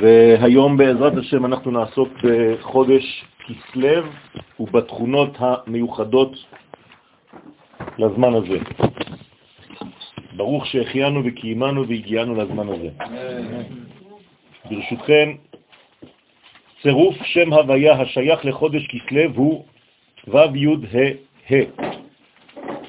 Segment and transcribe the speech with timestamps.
[0.00, 4.04] והיום בעזרת השם אנחנו נעסוק בחודש כסלב
[4.60, 6.32] ובתכונות המיוחדות
[7.98, 8.58] לזמן הזה.
[10.36, 12.88] ברוך שהחיינו וקיימנו והגיענו לזמן הזה.
[14.70, 15.32] ברשותכם,
[16.82, 19.64] צירוף שם הוויה השייך לחודש כסלב הוא
[20.28, 21.82] ו' י' ה' ה'.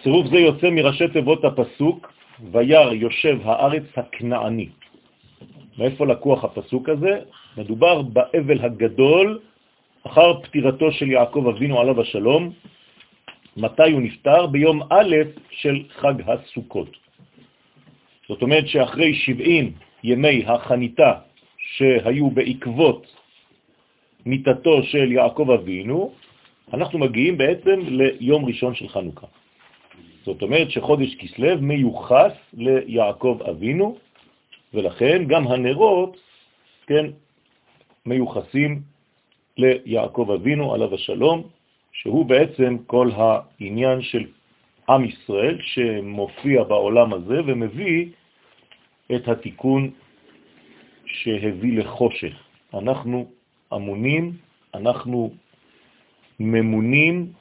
[0.04, 2.14] צירוף זה יוצא מראשי תיבות הפסוק
[2.52, 4.70] וירא יושב הארץ הכנעני.
[5.78, 7.20] מאיפה לקוח הפסוק הזה?
[7.58, 9.40] מדובר באבל הגדול
[10.04, 12.52] אחר פטירתו של יעקב אבינו עליו השלום.
[13.58, 14.46] מתי הוא נפטר?
[14.48, 15.16] ביום א'
[15.52, 16.90] של חג הסוכות.
[18.28, 19.72] זאת אומרת שאחרי 70
[20.04, 21.12] ימי החניתה
[21.58, 23.08] שהיו בעקבות
[24.26, 26.14] מיטתו של יעקב אבינו,
[26.74, 29.28] אנחנו מגיעים בעצם ליום ראשון של חנוכה.
[30.26, 33.98] זאת אומרת שחודש כסלב מיוחס ליעקב אבינו,
[34.74, 36.18] ולכן גם הנרות,
[36.88, 37.06] כן,
[38.06, 38.82] מיוחסים
[39.58, 41.48] ליעקב אבינו עליו השלום,
[41.92, 44.26] שהוא בעצם כל העניין של
[44.90, 48.10] עם ישראל שמופיע בעולם הזה ומביא
[49.16, 49.92] את התיקון
[51.06, 52.34] שהביא לחושך.
[52.74, 53.32] אנחנו
[53.74, 54.38] אמונים,
[54.74, 55.34] אנחנו
[56.40, 57.32] ממונים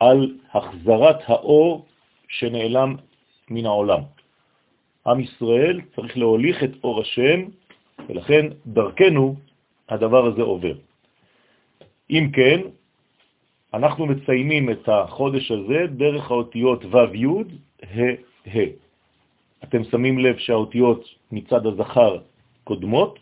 [0.00, 1.86] על החזרת האור
[2.28, 2.96] שנעלם
[3.50, 4.00] מן העולם.
[5.06, 7.40] עם ישראל צריך להוליך את אור השם,
[8.08, 9.36] ולכן דרכנו
[9.88, 10.74] הדבר הזה עובר.
[12.10, 12.60] אם כן,
[13.74, 17.26] אנחנו מציינים את החודש הזה דרך האותיות ו' י'
[17.82, 18.14] ה'
[18.46, 18.84] ה'.
[19.64, 22.18] אתם שמים לב שהאותיות מצד הזכר
[22.64, 23.18] קודמות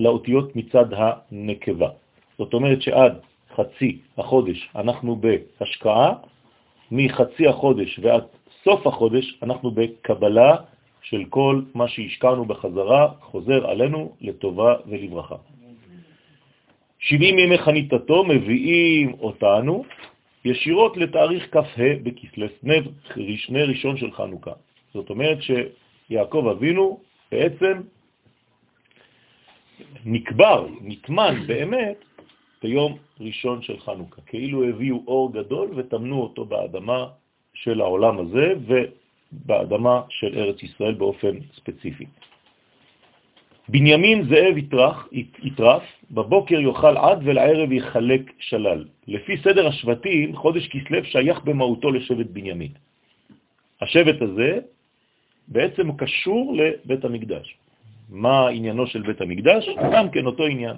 [0.00, 1.88] לאותיות מצד הנקבה.
[2.38, 3.18] זאת אומרת שעד
[3.54, 6.14] חצי החודש אנחנו בהשקעה,
[6.90, 8.24] מחצי החודש ועד
[8.64, 10.56] סוף החודש אנחנו בקבלה
[11.02, 15.36] של כל מה שהשקענו בחזרה, חוזר עלינו לטובה ולברכה.
[16.98, 19.84] 70 ימי חניתתו מביאים אותנו
[20.44, 22.46] ישירות לתאריך כ"ה בכסלו,
[23.36, 24.52] שני ראשון של חנוכה.
[24.94, 27.00] זאת אומרת שיעקב אבינו
[27.32, 27.80] בעצם
[30.04, 32.04] נקבר, נטמן באמת
[32.62, 37.06] ביום ראשון של חנוכה, כאילו הביאו אור גדול ותמנו אותו באדמה
[37.54, 38.54] של העולם הזה
[39.32, 42.06] ובאדמה של ארץ ישראל באופן ספציפי.
[43.68, 45.08] בנימין זאב יטרח,
[45.42, 48.84] יטרף, בבוקר יאכל עד ולערב יחלק שלל.
[49.08, 52.72] לפי סדר השבטים, חודש כסלב שייך במהותו לשבט בנימין.
[53.80, 54.58] השבט הזה
[55.48, 57.56] בעצם קשור לבית המקדש.
[58.08, 59.68] מה עניינו של בית המקדש?
[59.92, 60.76] גם כן אותו עניין.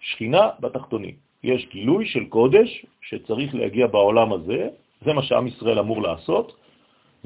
[0.00, 1.14] שכינה בתחתונים.
[1.44, 4.68] יש גילוי של קודש שצריך להגיע בעולם הזה,
[5.04, 6.56] זה מה שעם ישראל אמור לעשות,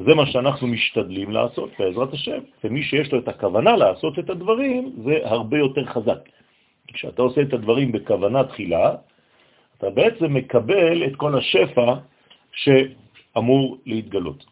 [0.05, 4.93] זה מה שאנחנו משתדלים לעשות בעזרת השם, ומי שיש לו את הכוונה לעשות את הדברים,
[5.05, 6.19] זה הרבה יותר חזק.
[6.93, 8.95] כשאתה עושה את הדברים בכוונה תחילה,
[9.79, 11.95] אתה בעצם מקבל את כל השפע
[12.53, 14.45] שאמור להתגלות.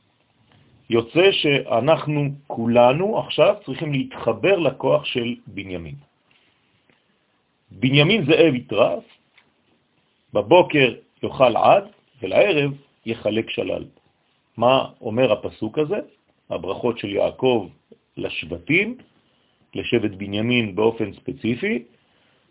[0.91, 5.94] יוצא שאנחנו כולנו עכשיו צריכים להתחבר לכוח של בנימין.
[7.70, 9.04] בנימין זאב יטרף,
[10.32, 11.84] בבוקר יאכל עד,
[12.22, 12.72] ולערב
[13.06, 13.84] יחלק שלל.
[14.58, 16.00] מה אומר הפסוק הזה?
[16.50, 17.69] הברכות של יעקב
[18.16, 18.96] לשבטים,
[19.74, 21.82] לשבט בנימין באופן ספציפי,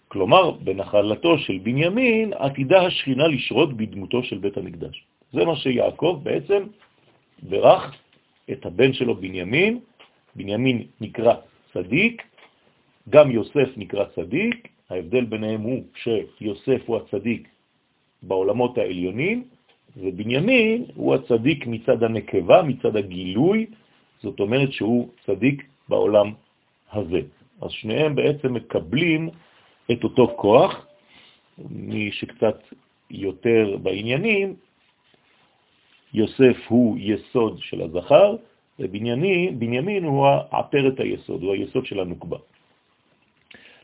[0.08, 5.04] כלומר, בנחלתו של בנימין עתידה השכינה לשרות בדמותו של בית המקדש.
[5.34, 6.64] זה מה שיעקב בעצם
[7.44, 7.96] ברך
[8.52, 9.80] את הבן שלו בנימין,
[10.36, 11.34] בנימין נקרא
[11.74, 12.24] צדיק,
[13.10, 15.84] גם יוסף נקרא צדיק, ההבדל ביניהם הוא
[16.40, 17.48] שיוסף הוא הצדיק
[18.24, 19.57] בעולמות העליונים,
[20.00, 23.66] ובנימין הוא הצדיק מצד הנקבה, מצד הגילוי,
[24.24, 26.34] זאת אומרת שהוא צדיק בעולם
[26.92, 27.22] הזה.
[27.62, 29.30] אז שניהם בעצם מקבלים
[29.92, 30.86] את אותו כוח,
[31.70, 32.58] מי שקצת
[33.12, 34.56] יותר בעניינים,
[36.14, 38.36] יוסף הוא יסוד של הזכר,
[38.80, 42.38] ובנימין הוא העטרת היסוד, הוא היסוד של הנוקבה.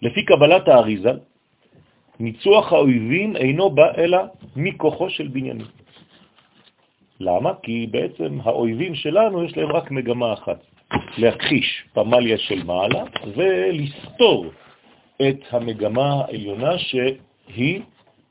[0.02, 1.12] לפי קבלת האריזה,
[2.20, 4.18] ניצוח האויבים אינו בא אלא
[4.56, 5.83] מכוחו של בנימין.
[7.24, 7.52] למה?
[7.64, 10.60] כי בעצם האויבים שלנו יש להם רק מגמה אחת,
[11.18, 13.04] להכחיש פמליה של מעלה
[13.36, 14.46] ולסתור
[15.22, 17.82] את המגמה העליונה שהיא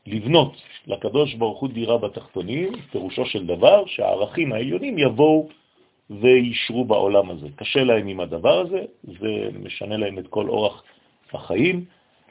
[0.06, 0.56] לבנות
[0.86, 5.48] לקדוש ברוך הוא דירה בתחתונים, פירושו של דבר שהערכים העליונים יבואו
[6.10, 7.46] וישרו בעולם הזה.
[7.56, 10.82] קשה להם עם הדבר הזה, זה משנה להם את כל אורח
[11.32, 11.84] החיים,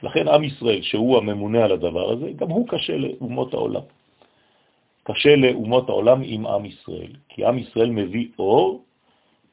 [0.04, 3.82] לכן עם ישראל, שהוא הממונה על הדבר הזה, גם הוא קשה לאומות העולם.
[5.04, 8.84] קשה לאומות העולם עם עם ישראל, כי עם ישראל מביא אור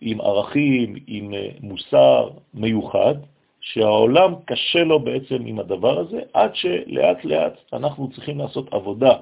[0.00, 3.14] עם ערכים, עם אה, מוסר מיוחד,
[3.60, 9.12] שהעולם קשה לו בעצם עם הדבר הזה, עד שלאט לאט אנחנו צריכים לעשות עבודה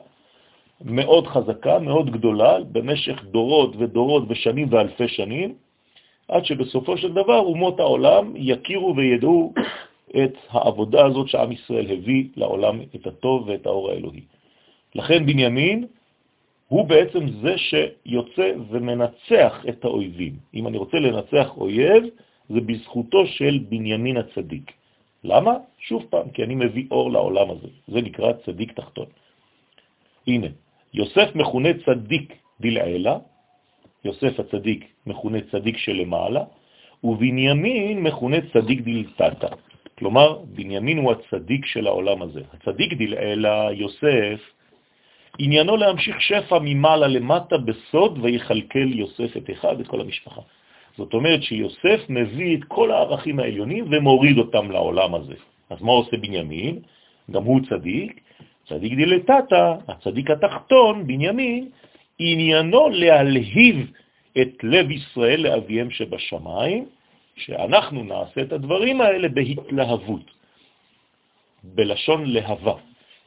[0.81, 5.55] מאוד חזקה, מאוד גדולה, במשך דורות ודורות ושנים ואלפי שנים,
[6.29, 9.53] עד שבסופו של דבר אומות העולם יכירו וידעו
[10.11, 14.21] את העבודה הזאת שעם ישראל הביא לעולם את הטוב ואת האור האלוהי.
[14.95, 15.87] לכן בנימין
[16.69, 20.35] הוא בעצם זה שיוצא ומנצח את האויבים.
[20.55, 22.05] אם אני רוצה לנצח אויב,
[22.49, 24.73] זה בזכותו של בנימין הצדיק.
[25.25, 25.55] למה?
[25.79, 27.69] שוב פעם, כי אני מביא אור לעולם הזה.
[27.89, 29.07] זה נקרא צדיק תחתון.
[30.27, 30.47] הנה,
[30.95, 33.19] יוסף מכונה צדיק דלעילה,
[34.05, 36.45] יוסף הצדיק מכונה צדיק שלמעלה,
[37.05, 39.49] ובנימין מכונה צדיק דלתתה.
[39.99, 42.41] כלומר, בנימין הוא הצדיק של העולם הזה.
[42.53, 44.41] הצדיק דלעילה, יוסף,
[45.39, 50.41] עניינו להמשיך שפע ממעלה למטה בסוד ויחלקל יוסף את אחד, את כל המשפחה.
[50.97, 55.35] זאת אומרת שיוסף מביא את כל הערכים העליונים ומוריד אותם לעולם הזה.
[55.71, 56.79] אז מה עושה בנימין?
[57.31, 58.21] גם הוא צדיק,
[58.69, 61.69] צדיק דילתתא, הצדיק התחתון, בנימין,
[62.19, 63.91] עניינו להלהיב
[64.41, 66.87] את לב ישראל לאביהם שבשמיים,
[67.37, 70.31] שאנחנו נעשה את הדברים האלה בהתלהבות,
[71.65, 72.75] בלשון להבה,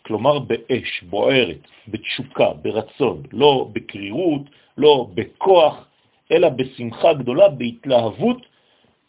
[0.10, 4.42] כלומר באש, בוערת, בתשוקה, ברצון, לא בקרירות,
[4.78, 5.88] לא בכוח,
[6.32, 8.46] אלא בשמחה גדולה, בהתלהבות,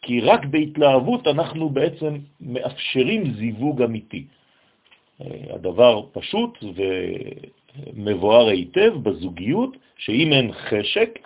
[0.02, 4.25] כי רק בהתלהבות אנחנו בעצם מאפשרים זיווג אמיתי.
[5.50, 6.64] הדבר פשוט
[7.97, 11.19] ומבואר היטב בזוגיות, שאם אין חשק,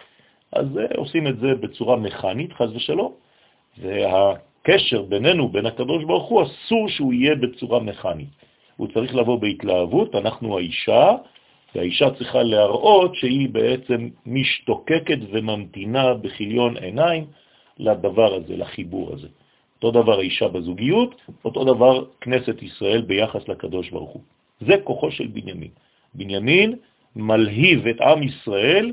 [0.52, 0.66] אז
[0.96, 3.12] עושים את זה בצורה מכנית, חז ושלום,
[3.78, 8.53] והקשר בינינו, בין הקדוש ברוך הוא, אסור שהוא יהיה בצורה מכנית.
[8.76, 11.10] הוא צריך לבוא בהתלהבות, אנחנו האישה,
[11.74, 17.24] והאישה צריכה להראות שהיא בעצם משתוקקת וממתינה בחיליון עיניים
[17.78, 19.28] לדבר הזה, לחיבור הזה.
[19.82, 24.22] אותו דבר האישה בזוגיות, אותו דבר כנסת ישראל ביחס לקדוש ברוך הוא.
[24.60, 25.70] זה כוחו של בנימין.
[26.14, 26.76] בנימין
[27.16, 28.92] מלהיב את עם ישראל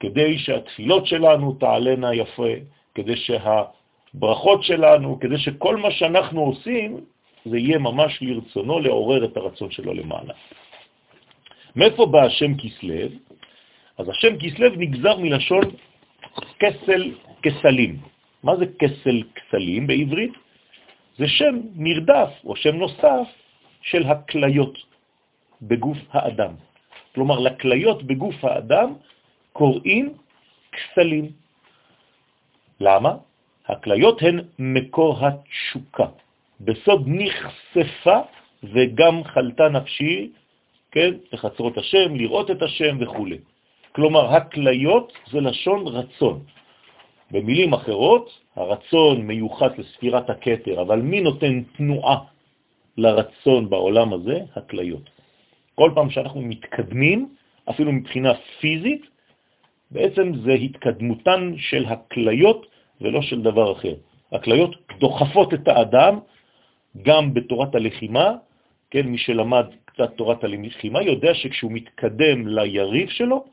[0.00, 2.52] כדי שהתפילות שלנו תעלנה יפה,
[2.94, 7.00] כדי שהברכות שלנו, כדי שכל מה שאנחנו עושים,
[7.44, 10.34] זה יהיה ממש לרצונו לעורר את הרצון שלו למעלה.
[11.76, 13.12] מאיפה בא השם כסלב?
[13.98, 15.64] אז השם כסלב נגזר מלשון
[16.58, 17.02] כסל
[17.42, 18.00] כסלים.
[18.42, 20.32] מה זה כסל כסלים בעברית?
[21.18, 23.28] זה שם נרדף או שם נוסף
[23.82, 24.78] של הכליות
[25.62, 26.54] בגוף האדם.
[27.14, 28.94] כלומר, לכליות בגוף האדם
[29.52, 30.14] קוראים
[30.72, 31.32] כסלים.
[32.80, 33.16] למה?
[33.66, 36.23] הכליות הן מקור התשוקה.
[36.60, 38.20] בסוד נחשפה
[38.64, 40.30] וגם חלתה נפשי,
[40.90, 43.26] כן, לחצרות השם, לראות את השם וכו'.
[43.92, 46.40] כלומר, הכליות זה לשון רצון.
[47.30, 52.18] במילים אחרות, הרצון מיוחס לספירת הקטר, אבל מי נותן תנועה
[52.98, 54.38] לרצון בעולם הזה?
[54.56, 55.10] הכליות.
[55.74, 57.28] כל פעם שאנחנו מתקדמים,
[57.70, 59.06] אפילו מבחינה פיזית,
[59.90, 62.66] בעצם זה התקדמותן של הכליות
[63.00, 63.94] ולא של דבר אחר.
[64.32, 66.18] הכליות דוחפות את האדם
[67.02, 68.34] גם בתורת הלחימה,
[68.90, 73.44] כן, מי שלמד קצת תורת הלחימה יודע שכשהוא מתקדם ליריב שלו,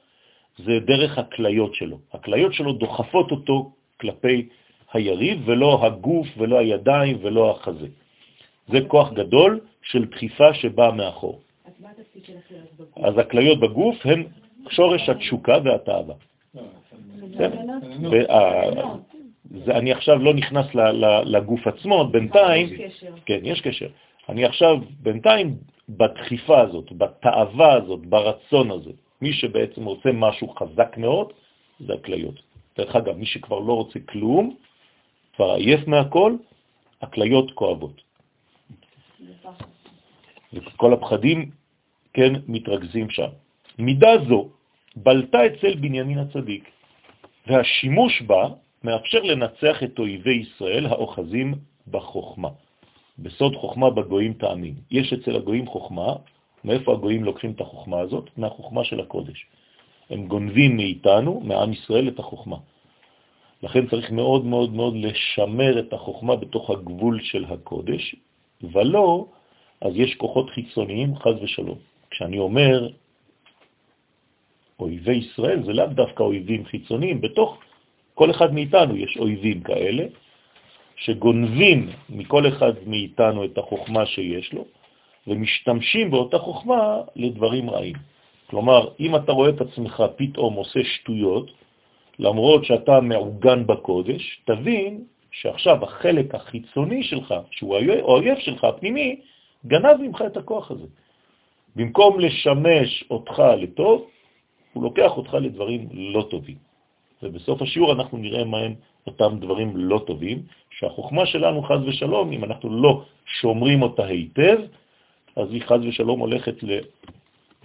[0.58, 1.98] זה דרך הכליות שלו.
[2.14, 4.48] הכליות שלו דוחפות אותו כלפי
[4.94, 7.88] היריב, ולא הגוף ולא הידיים ולא החזה.
[8.68, 11.42] זה כוח גדול של דחיפה שבאה מאחור.
[11.66, 13.06] אז מה התפקיד של הכליות בגוף?
[13.06, 14.24] אז הכליות בגוף הן
[14.70, 16.16] שורש התשוקה והתאווה.
[19.68, 20.66] אני עכשיו לא נכנס
[21.26, 22.70] לגוף עצמו, בינתיים,
[23.26, 23.88] כן, יש קשר.
[24.30, 25.58] אני עכשיו בינתיים
[25.90, 28.92] בדחיפה הזאת, בתאווה הזאת, ברצון הזה.
[29.22, 31.34] מי שבעצם רוצה משהו חזק מאוד,
[31.80, 32.36] זה הכליות.
[32.78, 34.56] דרך אגב, מי שכבר לא רוצה כלום,
[35.36, 36.36] כבר עייף מהכל,
[37.02, 38.02] הכליות כואבות.
[40.54, 41.52] וכל הפחדים,
[42.14, 43.32] כן, מתרכזים שם.
[43.80, 44.50] מידה זו
[44.96, 46.70] בלטה אצל בנימין הצדיק,
[47.48, 48.48] והשימוש בה
[48.84, 51.54] מאפשר לנצח את אויבי ישראל האוחזים
[51.88, 52.50] בחוכמה.
[53.20, 54.76] בסוד חוכמה בגויים תאמין.
[54.92, 56.14] יש אצל הגויים חוכמה,
[56.64, 58.30] מאיפה הגויים לוקחים את החוכמה הזאת?
[58.38, 59.46] מהחוכמה של הקודש.
[60.10, 62.58] הם גונבים מאיתנו, מעם ישראל, את החוכמה.
[63.64, 68.16] לכן צריך מאוד מאוד מאוד לשמר את החוכמה בתוך הגבול של הקודש,
[68.64, 69.26] ולא,
[69.82, 71.78] אז יש כוחות חיצוניים, חז ושלום.
[72.10, 72.90] כשאני אומר
[74.80, 77.58] אויבי ישראל, זה לאו דווקא אויבים חיצוניים, בתוך
[78.16, 80.04] כל אחד מאיתנו יש אויבים כאלה,
[80.96, 84.66] שגונבים מכל אחד מאיתנו את החוכמה שיש לו,
[85.28, 87.96] ומשתמשים באותה חוכמה לדברים רעים.
[88.48, 91.52] כלומר, אם אתה רואה את עצמך פתאום עושה שטויות,
[92.20, 99.20] למרות שאתה מעוגן בקודש, תבין שעכשיו החלק החיצוני שלך, שהוא האויב שלך, הפנימי,
[99.66, 100.88] גנב ממך את הכוח הזה.
[101.76, 104.08] במקום לשמש אותך לטוב,
[104.74, 106.71] הוא לוקח אותך לדברים לא טובים.
[107.24, 108.74] ובסוף השיעור אנחנו נראה מהם
[109.08, 114.58] אותם דברים לא טובים, שהחוכמה שלנו, חז ושלום, אם אנחנו לא שומרים אותה היטב,
[115.36, 116.56] אז היא חז ושלום הולכת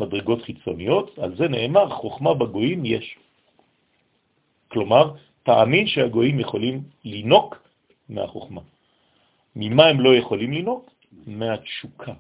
[0.01, 1.19] למדרגות חיצוניות.
[1.19, 3.17] על זה נאמר, חוכמה בגויים יש.
[4.69, 5.11] כלומר,
[5.43, 7.69] תאמין שהגויים יכולים לינוק
[8.09, 8.61] מהחוכמה.
[9.57, 10.91] ממה הם לא יכולים לינוק?
[11.27, 12.13] מהתשוקה,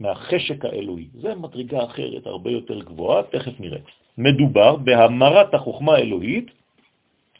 [0.00, 1.08] מהחשק האלוהי.
[1.12, 3.78] זה מדרגה אחרת, הרבה יותר גבוהה, תכף נראה.
[4.18, 6.50] מדובר בהמרת החוכמה האלוהית,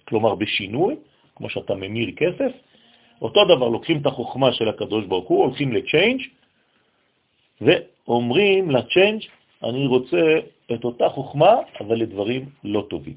[0.08, 0.96] כלומר בשינוי,
[1.36, 2.52] כמו שאתה ממיר כסף,
[3.22, 6.22] אותו דבר, לוקחים את החוכמה של הקדוש ברוך הוא, הולכים ל-change,
[7.60, 9.24] ואומרים ל-change,
[9.64, 10.22] אני רוצה
[10.74, 13.14] את אותה חוכמה, אבל לדברים לא טובים.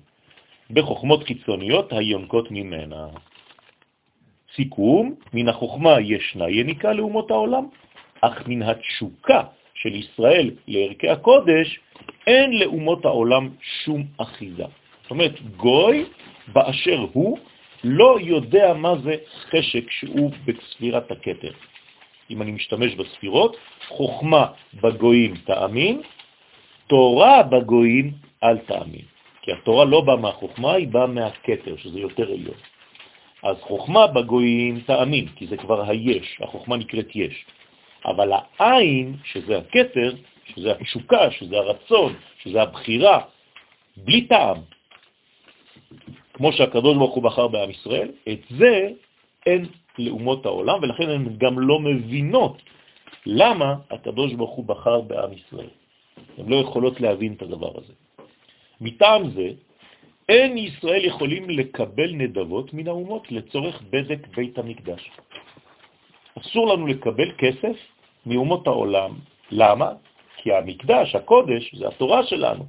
[0.70, 3.08] בחוכמות חיצוניות היונקות ממנה.
[4.56, 7.68] סיכום, מן החוכמה ישנה יניקה לאומות העולם,
[8.22, 9.44] אך מן התשוקה
[9.78, 11.80] של ישראל לערכי הקודש
[12.28, 13.50] אין לאומות העולם
[13.84, 14.66] שום אחיזה.
[15.02, 16.06] זאת אומרת, גוי
[16.48, 17.38] באשר הוא
[17.84, 19.16] לא יודע מה זה
[19.50, 21.52] חשק שהוא בספירת הכתר.
[22.30, 23.58] אם אני משתמש בספירות,
[23.88, 26.02] חוכמה בגויים תאמין,
[26.88, 28.12] תורה בגויים
[28.44, 29.06] אל תאמין.
[29.42, 32.60] כי התורה לא באה מהחוכמה, היא באה מהכתר, שזה יותר עליון.
[33.44, 37.46] אז חוכמה בגויים תאמין, כי זה כבר היש, החוכמה נקראת יש.
[38.08, 43.22] אבל העין, שזה הכתר, שזה התשוקה, שזה הרצון, שזה הבחירה,
[43.98, 44.58] בלי טעם,
[46.34, 48.90] כמו שהקדוש ברוך הוא בחר בעם ישראל, את זה
[49.46, 49.66] אין
[50.00, 52.62] לאומות העולם, ולכן הן גם לא מבינות
[53.26, 55.70] למה הקדוש ברוך הוא בחר בעם ישראל.
[56.38, 57.94] הן לא יכולות להבין את הדבר הזה.
[58.82, 59.48] מטעם זה,
[60.30, 65.12] אין ישראל יכולים לקבל נדבות מן האומות לצורך בדק בית המקדש.
[66.38, 67.78] אסור לנו לקבל כסף
[68.28, 69.12] מאומות העולם.
[69.52, 69.92] למה?
[70.38, 72.64] כי המקדש, הקודש, זה התורה שלנו.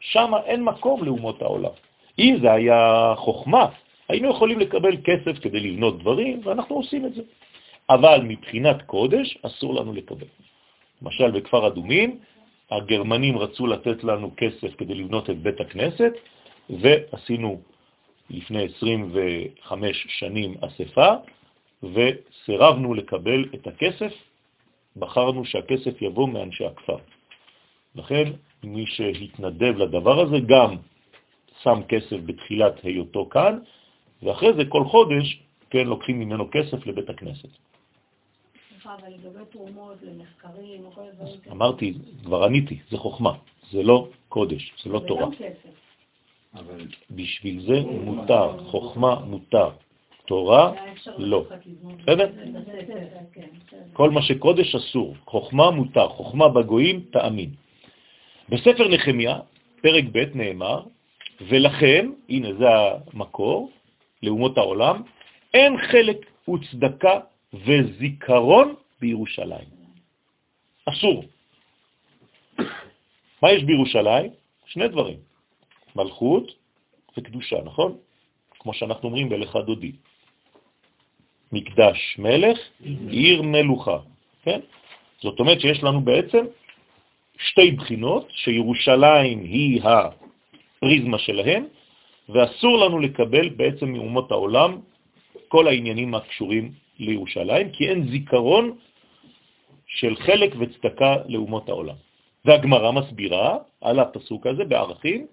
[0.00, 1.70] שם אין מקום לאומות העולם.
[2.18, 3.66] אם זה היה חוכמה,
[4.08, 7.22] היינו יכולים לקבל כסף כדי לבנות דברים, ואנחנו עושים את זה.
[7.90, 10.26] אבל מבחינת קודש אסור לנו לקבל.
[11.02, 12.18] למשל, בכפר אדומים,
[12.70, 16.12] הגרמנים רצו לתת לנו כסף כדי לבנות את בית הכנסת,
[16.70, 17.60] ועשינו
[18.30, 21.12] לפני 25 שנים אספה,
[21.82, 24.12] וסירבנו לקבל את הכסף,
[24.96, 26.96] בחרנו שהכסף יבוא מאנשי הכפר.
[27.94, 28.32] לכן,
[28.64, 30.76] מי שהתנדב לדבר הזה גם
[31.62, 33.58] שם כסף בתחילת היותו כאן,
[34.22, 37.48] ואחרי זה כל חודש, כן, לוקחים ממנו כסף לבית הכנסת.
[41.50, 41.94] אמרתי,
[42.24, 43.32] כבר עניתי, זה חוכמה,
[43.70, 45.26] זה לא קודש, זה לא תורה.
[47.10, 49.70] בשביל זה מותר, חוכמה מותר,
[50.30, 50.72] תורה
[51.18, 51.44] לא.
[51.98, 52.30] בסדר?
[53.92, 57.50] כל מה שקודש אסור, חוכמה מותר, חוכמה בגויים תאמין.
[58.48, 59.38] בספר נחמיה,
[59.82, 60.82] פרק ב' נאמר,
[61.40, 62.66] ולכן, הנה זה
[63.12, 63.70] המקור,
[64.22, 65.02] לאומות העולם,
[65.54, 66.18] אין חלק
[66.48, 67.20] וצדקה
[67.54, 69.68] וזיכרון בירושלים.
[70.86, 71.24] אסור.
[73.42, 74.30] מה יש בירושלים?
[74.66, 75.18] שני דברים,
[75.96, 76.52] מלכות
[77.18, 77.96] וקדושה, נכון?
[78.58, 79.92] כמו שאנחנו אומרים בלך דודי.
[81.52, 82.58] מקדש מלך,
[83.10, 83.98] עיר מלוכה,
[84.42, 84.60] כן?
[85.20, 86.44] זאת אומרת שיש לנו בעצם
[87.38, 91.64] שתי בחינות, שירושלים היא הפריזמה שלהם,
[92.28, 94.80] ואסור לנו לקבל בעצם מאומות העולם
[95.48, 98.78] כל העניינים הקשורים לירושלים, כי אין זיכרון
[99.86, 101.96] של חלק וצדקה לאומות העולם.
[102.44, 105.26] והגמרא מסבירה על הפסוק הזה בערכים,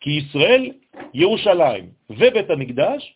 [0.00, 0.70] כי ישראל,
[1.14, 3.14] ירושלים ובית המקדש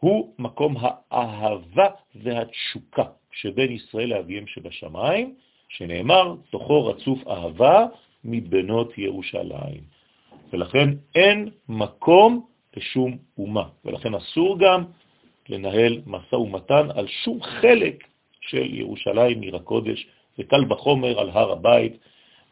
[0.00, 0.74] הוא מקום
[1.10, 5.34] האהבה והתשוקה שבין ישראל לאביהם שבשמיים,
[5.68, 7.86] שנאמר, תוכו רצוף אהבה
[8.24, 9.80] מבנות ירושלים.
[10.52, 14.84] ולכן אין מקום לשום אומה, ולכן אסור גם
[15.48, 18.04] לנהל מסע ומתן על שום חלק
[18.40, 20.06] של ירושלים, עיר הקודש,
[20.38, 21.98] וקל בחומר על הר הבית,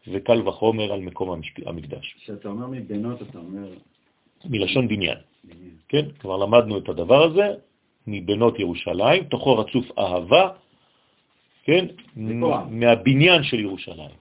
[0.07, 2.15] וקל וחומר על מקום המקדש.
[2.19, 3.67] כשאתה אומר מבנות, אתה אומר...
[4.45, 5.17] מלשון בניין.
[5.89, 7.47] כן, כבר למדנו את הדבר הזה,
[8.07, 10.49] מבנות ירושלים, תוכו רצוף אהבה,
[11.63, 11.85] כן,
[12.69, 14.15] מהבניין של ירושלים,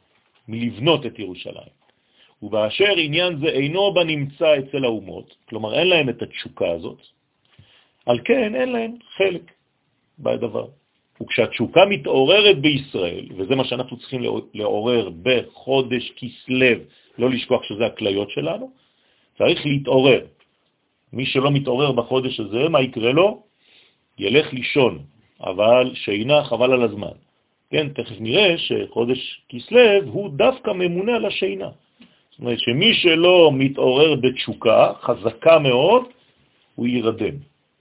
[0.49, 1.73] מלבנות את ירושלים.
[2.43, 7.03] ובאשר עניין זה אינו בנמצא אצל האומות, כלומר אין להם את התשוקה הזאת,
[8.07, 9.43] על כן אין להם חלק
[10.19, 10.67] בדבר.
[11.23, 14.23] וכשהתשוקה מתעוררת בישראל, וזה מה שאנחנו צריכים
[14.55, 16.79] לעורר בחודש כסלב,
[17.19, 18.71] לא לשכוח שזה הכליות שלנו,
[19.39, 20.27] צריך להתעורר.
[21.13, 23.43] מי שלא מתעורר בחודש הזה, מה יקרה לו?
[24.19, 24.99] ילך לישון,
[25.41, 27.17] אבל שינה חבל על הזמן.
[27.71, 31.69] כן, תכף נראה שחודש כסלב הוא דווקא ממונה על השינה.
[32.31, 36.03] זאת אומרת שמי שלא מתעורר בתשוקה חזקה מאוד,
[36.75, 37.35] הוא יירדם,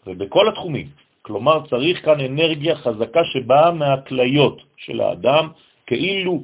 [0.07, 0.87] ובכל התחומים.
[1.21, 5.49] כלומר, צריך כאן אנרגיה חזקה שבאה מהכליות של האדם,
[5.87, 6.43] כאילו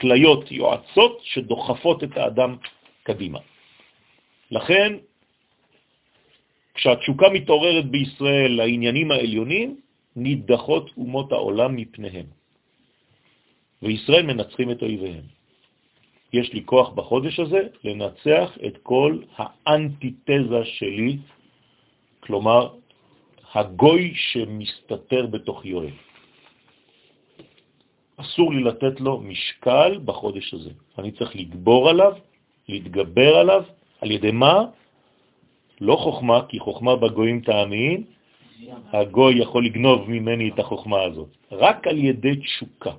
[0.00, 2.56] כליות יועצות שדוחפות את האדם
[3.02, 3.38] קדימה.
[4.50, 4.92] לכן,
[6.74, 9.80] כשהתשוקה מתעוררת בישראל לעניינים העליונים,
[10.16, 12.26] נידחות אומות העולם מפניהם.
[13.82, 15.26] וישראל מנצחים את אויביהם.
[16.32, 21.18] יש לי כוח בחודש הזה לנצח את כל האנטיתזה שלי,
[22.20, 22.68] כלומר,
[23.54, 25.94] הגוי שמסתתר בתוך יואל.
[28.16, 30.70] אסור לי לתת לו משקל בחודש הזה.
[30.98, 32.12] אני צריך לגבור עליו,
[32.68, 33.62] להתגבר עליו,
[34.00, 34.64] על ידי מה?
[35.80, 38.04] לא חוכמה, כי חוכמה בגויים תאמין,
[38.92, 41.28] הגוי יכול לגנוב ממני את החוכמה הזאת.
[41.52, 42.94] רק על ידי תשוקה,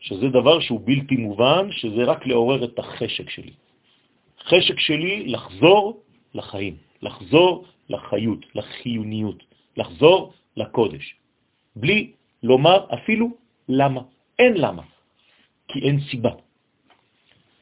[0.00, 3.52] שזה דבר שהוא בלתי מובן, שזה רק לעורר את החשק שלי.
[4.44, 6.02] חשק שלי לחזור
[6.34, 9.44] לחיים, לחזור לחיות, לחיוניות,
[9.76, 11.14] לחזור לקודש,
[11.76, 13.30] בלי לומר אפילו
[13.68, 14.00] למה.
[14.38, 14.82] אין למה,
[15.68, 16.30] כי אין סיבה.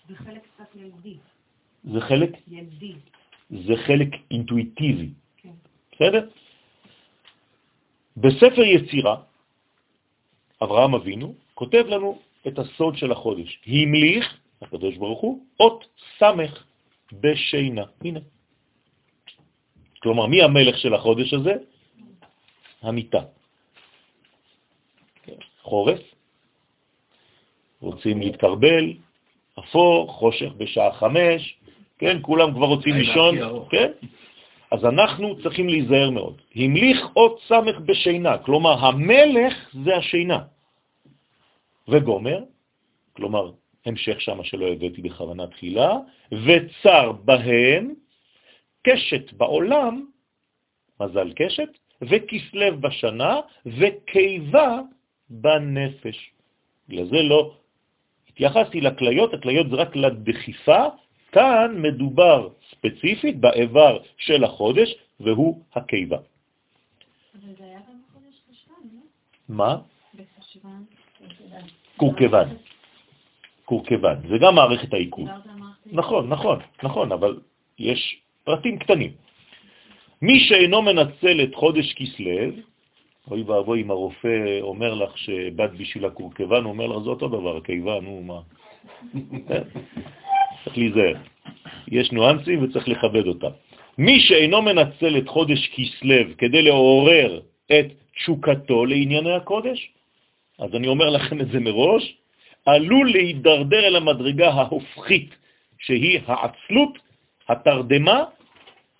[0.09, 1.17] זה חלק קצת ילדי.
[1.85, 2.31] זה חלק?
[2.49, 2.95] ילדי.
[3.50, 5.09] זה חלק אינטואיטיבי.
[5.37, 5.52] כן.
[5.93, 6.28] בסדר?
[8.17, 9.17] בספר יצירה,
[10.62, 13.61] אברהם אבינו כותב לנו את הסוד של החודש.
[13.67, 15.87] המליך, הקדוש ברוך הוא, אות
[16.19, 16.64] סמך
[17.12, 17.85] בשינה.
[18.05, 18.21] הנה.
[20.02, 21.55] כלומר, מי המלך של החודש הזה?
[22.83, 23.23] המיטה.
[25.62, 26.00] חורף,
[27.81, 28.93] רוצים להתקרבל,
[29.59, 31.59] אפור, חושך בשעה חמש,
[31.99, 33.35] כן, כולם כבר רוצים לישון,
[33.71, 33.90] כן?
[34.71, 36.43] אז אנחנו צריכים להיזהר מאוד.
[36.57, 40.38] המליך אות סמך בשינה, כלומר המלך זה השינה.
[41.88, 42.38] וגומר,
[43.12, 43.51] כלומר
[43.87, 45.96] המשך שם שלא הבאתי בכוונה תחילה,
[46.33, 47.94] וצר בהם
[48.83, 50.05] קשת בעולם,
[51.01, 51.68] מזל קשת,
[52.03, 54.81] וכסלב בשנה, וקיבה
[55.31, 56.31] בנפש.
[56.88, 57.55] בגלל זה לא
[58.29, 60.85] התייחסתי לכליות, הכליות זה רק לדחיפה,
[61.33, 66.17] כאן מדובר ספציפית באיבר של החודש, והוא הקיבה.
[66.17, 69.01] אבל זה היה גם בחודש חשבן, לא?
[69.49, 69.77] מה?
[70.14, 70.83] בחשבן.
[71.97, 72.49] קורקבן.
[73.64, 74.29] קורקבן.
[74.29, 75.29] זה גם מערכת העיכול.
[75.87, 77.41] נכון, נכון, נכון, אבל
[77.79, 79.12] יש פרטים קטנים.
[80.23, 82.55] מי שאינו מנצל את חודש כסלב,
[83.31, 87.57] אוי ואבוי אם הרופא אומר לך שבאת בשביל הקורקבן, הוא אומר לך, זה אותו דבר,
[87.57, 88.41] הקיבה, נו, מה?
[90.68, 91.14] צריך להיזהר.
[91.88, 93.50] יש ניואנסים וצריך לכבד אותם.
[93.98, 99.90] מי שאינו מנצל את חודש כסלב כדי לעורר את תשוקתו לענייני הקודש,
[100.59, 102.14] אז אני אומר לכם את זה מראש,
[102.66, 105.35] עלול להידרדר אל המדרגה ההופכית,
[105.78, 106.98] שהיא העצלות,
[107.48, 108.24] התרדמה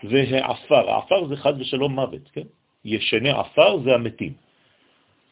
[0.05, 0.91] והעפר.
[0.91, 2.49] העפר זה חד ושלום מוות, כן?
[2.85, 4.33] ישני עפר זה המתים.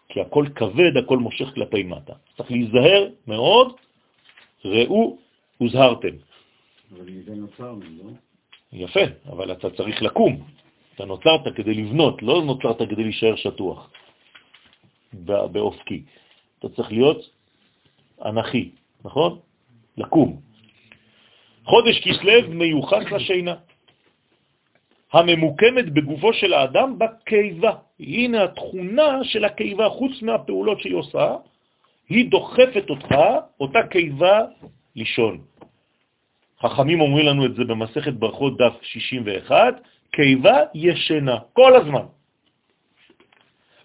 [0.08, 2.12] כי הכל כבד, הכל מושך כלפי מטה.
[2.36, 3.72] צריך להיזהר מאוד,
[4.64, 5.18] ראו
[5.58, 6.16] הוזהרתם.
[6.92, 8.10] אבל מזה נוצרנו, לא?
[8.72, 10.44] יפה, אבל אתה צריך לקום.
[10.94, 13.90] אתה נוצרת כדי לבנות, לא נוצרת כדי להישאר שטוח
[15.52, 16.02] באופקי.
[16.58, 17.30] אתה צריך להיות
[18.24, 18.70] אנכי,
[19.04, 19.38] נכון?
[19.96, 20.40] לקום.
[21.64, 23.54] חודש כסלב מיוחס לשינה.
[25.12, 27.72] הממוקמת בגופו של האדם בקיבה.
[28.00, 31.36] הנה התכונה של הקיבה, חוץ מהפעולות שהיא עושה,
[32.08, 33.14] היא דוחפת אותך,
[33.60, 34.40] אותה קיבה,
[34.96, 35.40] לישון.
[36.60, 39.80] חכמים אומרים לנו את זה במסכת ברכות דף 61,
[40.10, 42.06] קיבה ישנה, כל הזמן.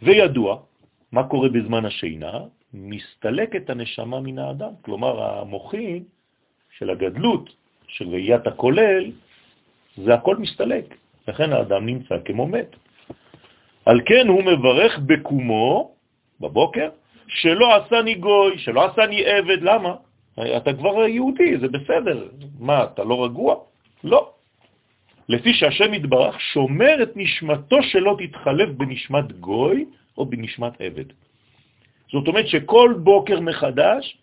[0.01, 0.59] וידוע,
[1.11, 2.39] מה קורה בזמן השינה?
[2.73, 4.73] מסתלקת הנשמה מן האדם.
[4.81, 6.03] כלומר, המוחין
[6.77, 7.49] של הגדלות,
[7.87, 9.11] של ראיית הכולל,
[9.97, 10.85] זה הכל מסתלק.
[11.27, 12.75] לכן האדם נמצא כמו מת.
[13.85, 15.95] על כן הוא מברך בקומו,
[16.39, 16.89] בבוקר,
[17.27, 19.95] שלא עשני גוי, שלא עשני עבד, למה?
[20.39, 22.27] אתה כבר יהודי, זה בסדר.
[22.59, 23.55] מה, אתה לא רגוע?
[24.03, 24.33] לא.
[25.29, 29.85] לפי שהשם יתברך שומר את נשמתו שלא תתחלף בנשמת גוי
[30.17, 31.05] או בנשמת עבד.
[32.11, 34.17] זאת אומרת שכל בוקר מחדש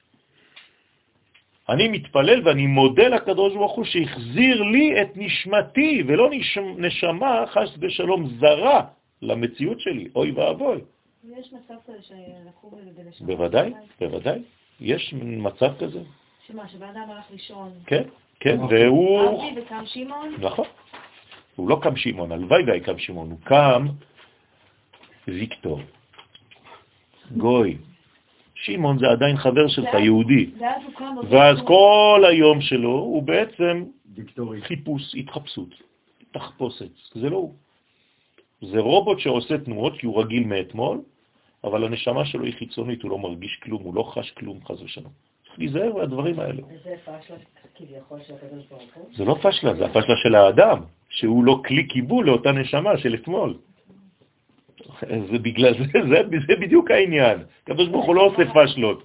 [1.69, 6.31] אני מתפלל ואני מודה לקדוש ברוך הוא שהחזיר לי את נשמתי, ולא
[6.77, 8.81] נשמה חס ושלום זרה
[9.23, 10.81] למציאות שלי, אוי ואבוי.
[11.39, 13.27] יש מצב כזה שלקחו בזה בלשון?
[13.27, 14.39] בוודאי, בוודאי.
[14.81, 16.01] יש מצב כזה.
[16.47, 17.73] שמה, שבאדם הלך לישון?
[17.87, 18.03] כן,
[18.41, 19.51] כן, והוא...
[19.53, 20.35] אבי וקם שמעון?
[20.39, 20.67] נכון.
[21.57, 23.87] הוא לא קם שמעון, הלוואי והיה קם שמעון, הוא קם
[25.29, 25.81] ויקטור,
[27.37, 27.77] גוי.
[28.55, 30.51] שמעון זה עדיין חבר שלך, יהודי.
[31.31, 31.59] ואז.
[31.67, 33.85] כל היום שלו הוא בעצם.
[34.61, 35.69] חיפוש, התחפשות,
[36.31, 36.91] תחפושת.
[37.15, 37.55] זה לא הוא.
[38.63, 41.01] זה רובוט שעושה תנועות כי הוא רגיל מאתמול,
[41.65, 45.13] אבל הנשמה שלו היא חיצונית, הוא לא מרגיש כלום, הוא לא חש כלום, חז ושלום.
[45.47, 46.63] צריך להיזהר מהדברים האלה.
[46.63, 47.37] וזה פשלה
[47.75, 49.05] כביכול של הקדוש ברוך הוא.
[49.17, 53.59] זה לא פשלה, זה הפשלה של האדם, שהוא לא כלי קיבול לאותה נשמה של אתמול.
[55.01, 57.39] זה בגלל זה, זה, זה בדיוק העניין.
[57.63, 59.03] הקדוש ברוך הוא לא עושה פשלות.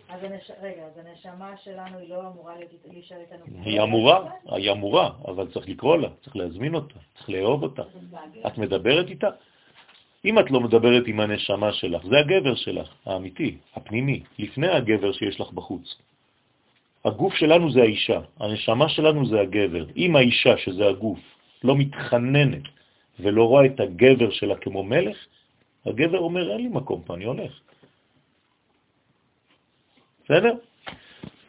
[0.62, 2.54] רגע, אז הנשמה שלנו היא לא אמורה
[2.92, 3.64] להישאר איתנו.
[3.64, 7.84] היא אמורה, היא אמורה, אבל צריך לקרוא לה, צריך להזמין אותה, צריך לאהוב אותה.
[8.48, 9.30] את מדברת איתה?
[10.26, 15.40] אם את לא מדברת עם הנשמה שלך, זה הגבר שלך, האמיתי, הפנימי, לפני הגבר שיש
[15.40, 15.96] לך בחוץ.
[17.06, 19.86] הגוף שלנו זה האישה, הנשמה שלנו זה הגבר.
[19.96, 21.20] אם האישה, שזה הגוף,
[21.64, 22.64] לא מתחננת
[23.20, 25.18] ולא רואה את הגבר שלה כמו מלך,
[25.86, 27.52] הגבר אומר, אין לי מקום פה, אני הולך.
[30.24, 30.54] בסדר?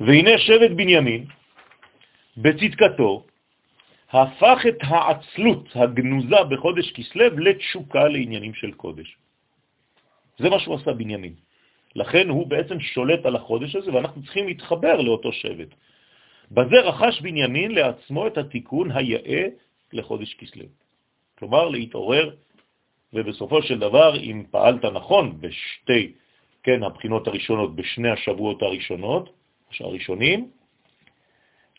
[0.01, 1.25] והנה שבט בנימין,
[2.37, 3.23] בצדקתו,
[4.15, 9.17] הפך את העצלות הגנוזה בחודש כסלב לתשוקה לעניינים של קודש.
[10.39, 11.35] זה מה שהוא עשה בנימין.
[11.97, 15.69] לכן הוא בעצם שולט על החודש הזה, ואנחנו צריכים להתחבר לאותו שבט.
[16.51, 19.47] בזה רכש בנימין לעצמו את התיקון היאה
[19.93, 20.69] לחודש כסלב.
[21.39, 22.31] כלומר, להתעורר,
[23.13, 26.13] ובסופו של דבר, אם פעלת נכון בשתי,
[26.63, 29.33] כן, הבחינות הראשונות, בשני השבועות הראשונות,
[29.81, 30.51] הראשונים,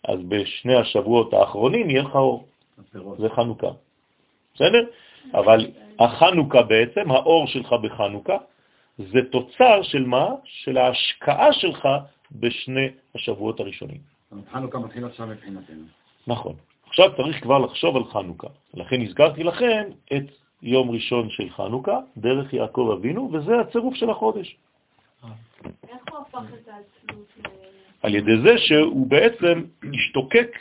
[0.07, 2.47] אז בשני השבועות האחרונים יהיה לך אור.
[3.17, 3.67] זה חנוכה.
[4.55, 4.85] בסדר?
[5.33, 8.37] אבל החנוכה בעצם, האור שלך בחנוכה,
[8.97, 10.29] זה תוצר של מה?
[10.43, 11.87] של ההשקעה שלך
[12.31, 13.99] בשני השבועות הראשונים.
[14.51, 15.83] חנוכה מתחיל עכשיו מבחינתנו.
[16.27, 16.55] נכון.
[16.87, 18.47] עכשיו צריך כבר לחשוב על חנוכה.
[18.73, 20.23] לכן הזכרתי לכם את
[20.61, 24.57] יום ראשון של חנוכה, דרך יעקב אבינו, וזה הצירוף של החודש.
[25.89, 27.74] איך הוא הפך את העצלות ל...
[28.05, 29.63] על ידי זה שהוא בעצם
[29.93, 30.57] השתוקק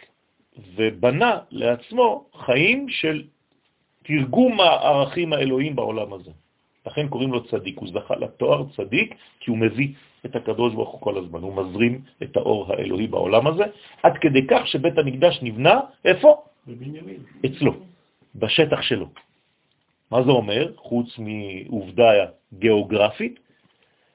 [0.74, 3.22] ובנה לעצמו חיים של
[4.02, 6.30] תרגום הערכים האלוהיים בעולם הזה.
[6.86, 9.88] לכן קוראים לו צדיק, הוא זכה לתואר צדיק כי הוא מביא
[10.26, 13.64] את הקדוש ברוך הוא כל הזמן, הוא מזרים את האור האלוהי בעולם הזה,
[14.02, 16.42] עד כדי כך שבית המקדש נבנה, איפה?
[16.66, 17.20] בבנימין.
[17.46, 17.72] אצלו,
[18.34, 19.08] בשטח שלו.
[20.10, 20.72] מה זה אומר?
[20.76, 22.10] חוץ מעובדה
[22.58, 23.38] גיאוגרפית,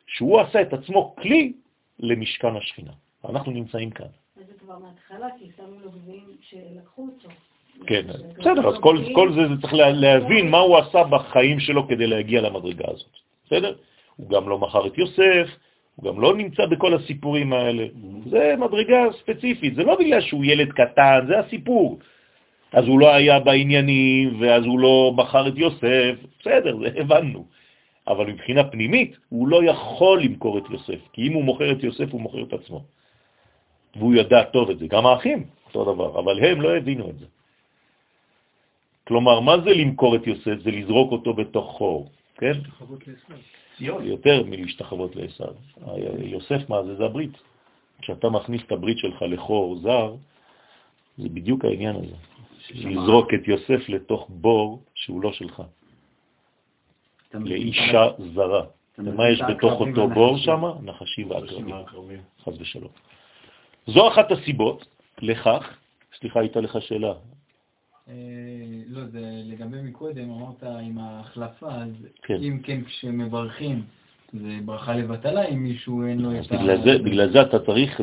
[0.07, 1.53] שהוא עשה את עצמו כלי
[1.99, 2.91] למשכן השכינה.
[3.29, 4.05] אנחנו נמצאים כאן.
[4.37, 7.29] וזה כבר מההתחלה, כי שמו לו גביעים שלקחו אותו.
[7.87, 8.01] כן,
[8.39, 12.07] בסדר, אז כל, כל זה, זה צריך לה- להבין מה הוא עשה בחיים שלו כדי
[12.07, 13.09] להגיע למדרגה הזאת.
[13.45, 13.75] בסדר?
[14.15, 15.47] הוא גם לא מכר את יוסף,
[15.95, 17.85] הוא גם לא נמצא בכל הסיפורים האלה.
[18.29, 21.99] זה מדרגה ספציפית, זה לא בגלל שהוא ילד קטן, זה הסיפור.
[22.71, 27.45] אז הוא לא היה בעניינים, ואז הוא לא מכר את יוסף, בסדר, זה הבנו.
[28.07, 32.11] אבל מבחינה פנימית, הוא לא יכול למכור את יוסף, כי אם הוא מוכר את יוסף,
[32.11, 32.83] הוא מוכר את עצמו.
[33.95, 37.25] והוא ידע טוב את זה, גם האחים, אותו דבר, אבל הם לא הבינו את זה.
[39.07, 40.55] כלומר, מה זה למכור את יוסף?
[40.63, 42.53] זה לזרוק אותו בתוך חור, כן?
[43.79, 45.43] יותר מלהשתחוות לעשו.
[46.19, 46.95] יוסף, מה זה?
[46.95, 47.31] זה הברית.
[48.01, 50.15] כשאתה מכניס את הברית שלך לחור זר,
[51.17, 52.15] זה בדיוק העניין הזה.
[52.73, 55.63] לזרוק את יוסף לתוך בור שהוא לא שלך?
[57.33, 58.63] לאישה זרה.
[58.97, 60.37] ומה יש בתוך אותו בור.
[60.37, 60.63] שם?
[60.81, 62.91] נחשים ועקרבים, חס ושלום.
[63.87, 64.85] זו אחת הסיבות
[65.21, 65.77] לכך,
[66.19, 67.13] סליחה, הייתה לך שאלה.
[68.09, 68.13] אה,
[68.87, 72.37] לא, זה לגבי מקודם, אמרת עם ההחלפה, אז כן.
[72.41, 73.83] אם כן כשמברכים
[74.33, 76.57] זה ברכה לבטלה, אם מישהו אין לו את ה...
[76.57, 78.01] בגלל זה, בגלל זה אתה צריך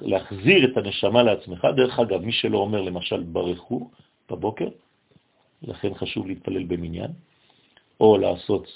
[0.00, 1.66] להחזיר את הנשמה לעצמך.
[1.76, 3.90] דרך אגב, מי שלא אומר למשל ברכו
[4.30, 4.68] בבוקר,
[5.62, 7.10] לכן חשוב להתפלל במניין,
[8.00, 8.66] או לעשות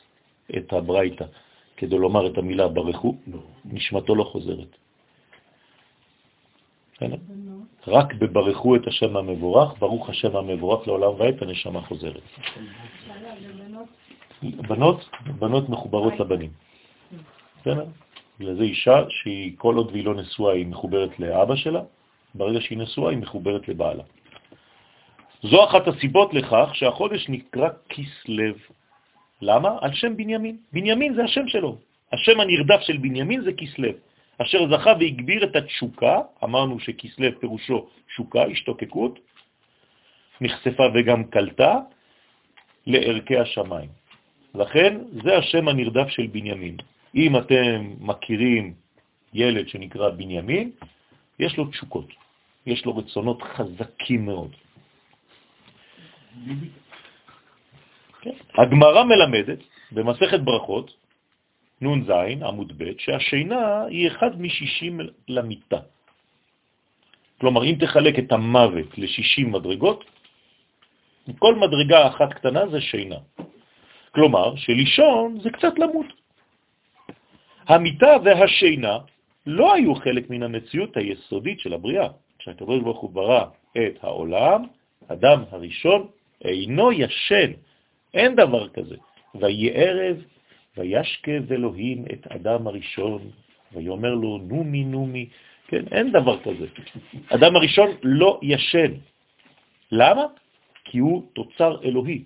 [0.57, 1.25] את הברייתא
[1.77, 3.17] כדי לומר את המילה ברכו,
[3.65, 4.77] נשמתו לא חוזרת.
[7.87, 12.23] רק בברכו את השם המבורך, ברוך השם המבורך לעולם ועד, הנשמה חוזרת.
[14.43, 16.51] בנות, בנות מחוברות לבנים.
[17.61, 17.85] בסדר?
[18.39, 21.83] בגלל זה אישה שהיא, כל עוד והיא לא נשואה, היא מחוברת לאבא שלה,
[22.35, 24.03] ברגע שהיא נשואה, היא מחוברת לבעלה.
[25.43, 28.57] זו אחת הסיבות לכך שהחודש נקרא כסלב.
[29.43, 29.79] למה?
[29.81, 30.57] על שם בנימין.
[30.73, 31.79] בנימין זה השם שלו.
[32.13, 33.95] השם הנרדף של בנימין זה כסלב.
[34.43, 39.19] אשר זכה והגביר את התשוקה, אמרנו שכסלב פירושו שוקה, השתוקקות,
[40.41, 41.75] נחשפה וגם קלטה
[42.87, 43.89] לערכי השמיים.
[44.55, 46.77] לכן זה השם הנרדף של בנימין.
[47.15, 48.75] אם אתם מכירים
[49.35, 50.71] ילד שנקרא בנימין,
[51.39, 52.09] יש לו תשוקות,
[52.67, 54.53] יש לו רצונות חזקים מאוד.
[58.55, 59.59] הגמרא מלמדת
[59.93, 60.95] במסכת ברכות,
[61.81, 62.11] נ"ז,
[62.43, 65.81] עמוד ב', שהשינה היא אחד משישים למיטה.
[67.41, 70.05] כלומר, אם תחלק את המוות ל-60 מדרגות,
[71.39, 73.17] כל מדרגה אחת קטנה זה שינה.
[74.15, 76.07] כלומר, שלישון זה קצת למות.
[77.69, 78.99] המיטה והשינה
[79.47, 82.09] לא היו חלק מן המציאות היסודית של הבריאה.
[82.39, 83.45] כשהקדוש ברוך הוא ברא
[83.77, 84.65] את העולם,
[85.09, 86.09] אדם הראשון
[86.45, 87.53] אינו ישן,
[88.15, 88.97] אין דבר כזה.
[89.35, 90.17] ויהי ערב,
[90.77, 93.31] וישכב אלוהים את אדם הראשון,
[93.73, 95.29] ויאמר לו, נומי נומי,
[95.69, 96.67] כן, אין דבר כזה.
[97.29, 98.93] אדם הראשון לא ישן.
[99.93, 100.25] למה?
[100.85, 102.25] כי הוא תוצר אלוהי.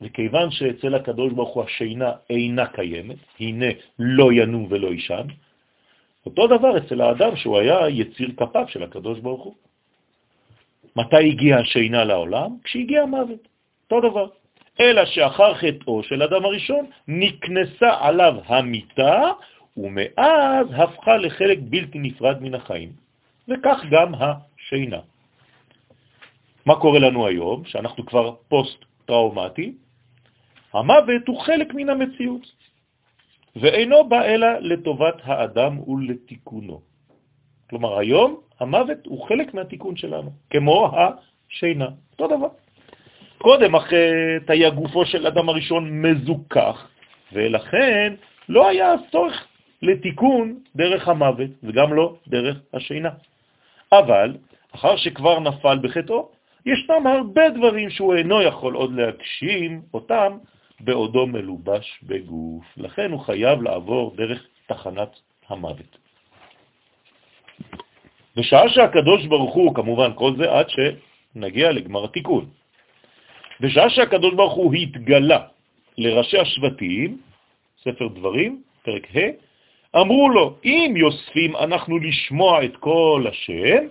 [0.00, 3.66] וכיוון שאצל הקדוש ברוך הוא השינה אינה קיימת, הנה
[3.98, 5.26] לא ינום ולא ישן,
[6.26, 9.54] אותו דבר אצל האדם שהוא היה יציר כפיו של הקדוש ברוך הוא.
[10.96, 12.50] מתי הגיעה השינה לעולם?
[12.64, 13.48] כשהגיע המוות.
[13.84, 14.26] אותו דבר.
[14.80, 19.32] אלא שאחר חטאו של אדם הראשון נקנסה עליו המיטה,
[19.76, 22.92] ומאז הפכה לחלק בלתי נפרד מן החיים.
[23.48, 25.00] וכך גם השינה.
[26.66, 29.74] מה קורה לנו היום, שאנחנו כבר פוסט-טראומטי?
[30.72, 32.46] המוות הוא חלק מן המציאות,
[33.56, 36.80] ואינו בא אלא לטובת האדם ולתיקונו.
[37.70, 42.48] כלומר, היום המוות הוא חלק מהתיקון שלנו, כמו השינה, אותו דבר.
[43.42, 46.88] קודם החטא היה גופו של אדם הראשון מזוכח,
[47.32, 48.14] ולכן
[48.48, 49.46] לא היה צורך
[49.82, 53.10] לתיקון דרך המוות, וגם לא דרך השינה.
[53.92, 54.36] אבל,
[54.74, 56.28] אחר שכבר נפל בחטאו,
[56.66, 60.38] ישנם הרבה דברים שהוא אינו יכול עוד להגשים אותם
[60.80, 62.64] בעודו מלובש בגוף.
[62.76, 65.96] לכן הוא חייב לעבור דרך תחנת המוות.
[68.36, 72.59] בשעה שהקדוש ברוך הוא, כמובן כל זה עד שנגיע לגמר התיקון,
[73.60, 75.40] בשעה שהקדוש ברוך הוא התגלה
[75.98, 77.20] לראשי השבטים,
[77.82, 79.20] ספר דברים, פרק ה',
[80.00, 83.86] אמרו לו, אם יוספים אנחנו לשמוע את כל השם,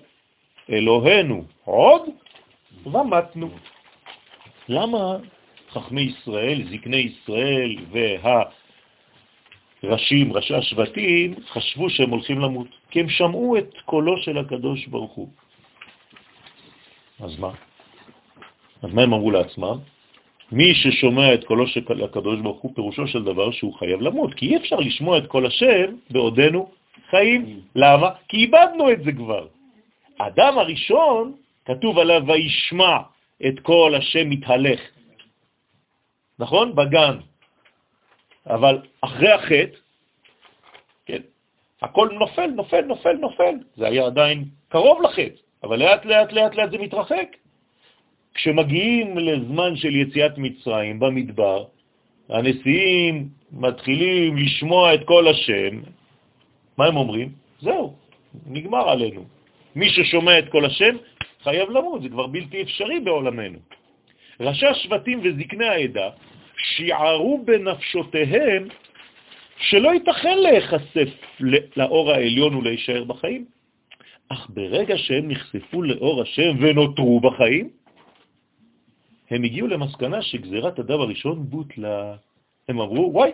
[0.70, 2.02] אלוהינו עוד
[2.86, 3.50] ומתנו.
[4.70, 5.18] למה
[5.70, 7.76] חכמי ישראל, זקני ישראל
[9.82, 12.68] והראשים, ראשי השבטים, חשבו שהם הולכים למות?
[12.90, 15.30] כי הם שמעו את קולו של הקדוש ברוך הוא.
[17.20, 17.69] אז מה?
[18.82, 19.78] אז מה הם אמרו לעצמם?
[20.52, 24.48] מי ששומע את קולו של הקדוש ברוך הוא, פירושו של דבר שהוא חייב למות, כי
[24.48, 26.72] אי אפשר לשמוע את קול השם בעודנו
[27.10, 27.62] חיים.
[27.76, 28.10] למה?
[28.28, 29.48] כי איבדנו את זה כבר.
[30.20, 32.98] האדם הראשון, כתוב עליו, וישמע
[33.48, 34.82] את קול השם מתהלך.
[36.40, 36.76] נכון?
[36.76, 37.18] בגן.
[38.48, 39.78] אבל אחרי החטא,
[41.06, 41.22] כן,
[41.82, 43.56] הכל נופל, נופל, נופל, נופל.
[43.76, 47.39] זה היה עדיין קרוב לחטא, אבל לאט לאט לאט לאט זה מתרחק.
[48.34, 51.66] כשמגיעים לזמן של יציאת מצרים במדבר,
[52.30, 55.82] הנשיאים מתחילים לשמוע את כל השם,
[56.78, 57.30] מה הם אומרים?
[57.62, 57.94] זהו,
[58.46, 59.26] נגמר עלינו.
[59.76, 60.96] מי ששומע את כל השם
[61.44, 63.60] חייב למות, זה כבר בלתי אפשרי בעולמנו.
[64.40, 66.10] ראשי השבטים וזקני העדה
[66.58, 68.68] שיערו בנפשותיהם
[69.60, 71.10] שלא ייתכן להיחשף
[71.76, 73.46] לאור העליון ולהישאר בחיים.
[74.30, 77.70] אך ברגע שהם נחשפו לאור השם ונותרו בחיים,
[79.30, 82.16] הם הגיעו למסקנה שגזירת הדם הראשון בוטלה.
[82.70, 83.32] הם אמרו, וואי,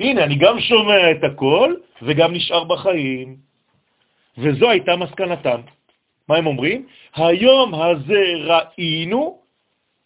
[0.00, 3.36] הנה, אני גם שומע את הכל וגם נשאר בחיים.
[4.38, 5.60] וזו הייתה מסקנתם.
[6.28, 6.86] מה הם אומרים?
[7.14, 9.38] היום הזה ראינו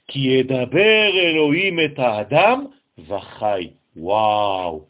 [0.08, 2.64] כי ידבר אלוהים את האדם
[3.08, 3.70] וחי.
[3.96, 4.84] וואו,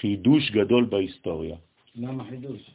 [0.00, 1.56] חידוש גדול בהיסטוריה.
[1.96, 2.70] למה חידוש?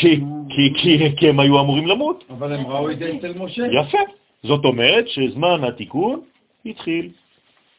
[0.00, 2.24] כי, כי, כי, כי הם היו אמורים למות.
[2.30, 3.62] אבל הם ראו את זה אצל משה.
[3.66, 3.98] יפה.
[4.44, 6.20] זאת אומרת שזמן התיקון
[6.66, 7.08] התחיל.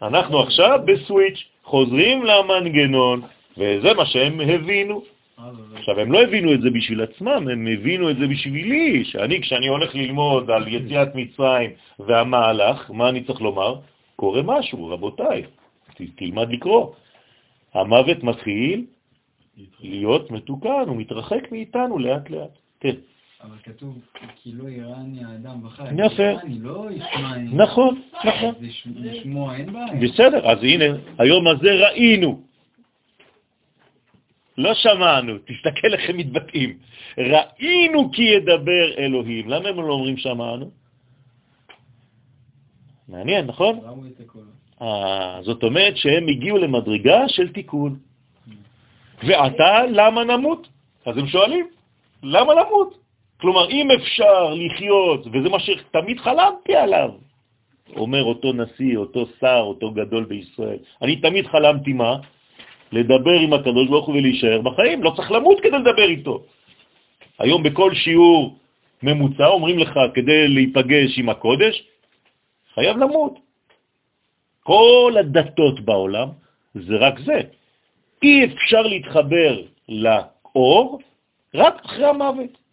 [0.02, 3.22] אנחנו עכשיו בסוויץ', חוזרים למנגנון,
[3.58, 5.02] וזה מה שהם הבינו.
[5.76, 9.68] עכשיו, הם לא הבינו את זה בשביל עצמם, הם הבינו את זה בשבילי, שאני, כשאני
[9.68, 13.76] הולך ללמוד על יציאת מצרים והמהלך, מה אני צריך לומר?
[14.16, 15.44] קורה משהו, רבותיי,
[16.16, 16.94] תלמד לקרוא.
[17.74, 18.86] המוות מתחיל
[19.82, 22.54] להיות מתוקן, הוא מתרחק מאיתנו לאט לאט.
[22.80, 22.96] כן.
[23.46, 24.00] אבל כתוב,
[24.36, 25.84] כי לא יראני האדם בחי.
[26.06, 26.42] יפה.
[26.44, 27.38] אני לא ישמע...
[27.38, 28.54] נכון, נכון.
[28.96, 29.96] לשמוע אין בעיה.
[30.02, 30.86] בסדר, אז הנה,
[31.18, 32.42] היום הזה ראינו.
[34.58, 36.78] לא שמענו, תסתכל איך הם מתבטאים.
[37.18, 39.50] ראינו כי ידבר אלוהים.
[39.50, 40.72] למה הם לא אומרים שמענו?
[43.08, 43.80] מעניין, נכון?
[44.82, 48.00] אה, זאת אומרת שהם הגיעו למדרגה של תיקון.
[49.24, 50.68] ועתה, למה נמות?
[51.06, 51.68] אז הם שואלים,
[52.24, 53.05] למה נמות?
[53.42, 57.10] כלומר, אם אפשר לחיות, וזה מה שתמיד חלמתי עליו,
[57.96, 60.78] אומר אותו נשיא, אותו שר, אותו גדול בישראל.
[61.02, 62.18] אני תמיד חלמתי מה?
[62.92, 66.44] לדבר עם הקדוש ברוך הוא ולהישאר בחיים, לא צריך למות כדי לדבר איתו.
[67.40, 68.58] היום בכל שיעור
[69.04, 71.84] ממוצע אומרים לך, כדי להיפגש עם הקודש,
[72.74, 73.34] חייב למות.
[74.64, 76.30] כל הדתות בעולם
[76.74, 77.40] זה רק זה.
[78.24, 81.00] אי אפשר להתחבר לאור
[81.56, 82.65] רק אחרי המוות.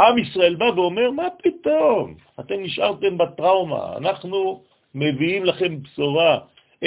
[0.00, 2.14] עם ישראל בא ואומר, מה פתאום?
[2.40, 4.62] אתם נשארתם בטראומה, אנחנו
[4.94, 6.38] מביאים לכם בשורה.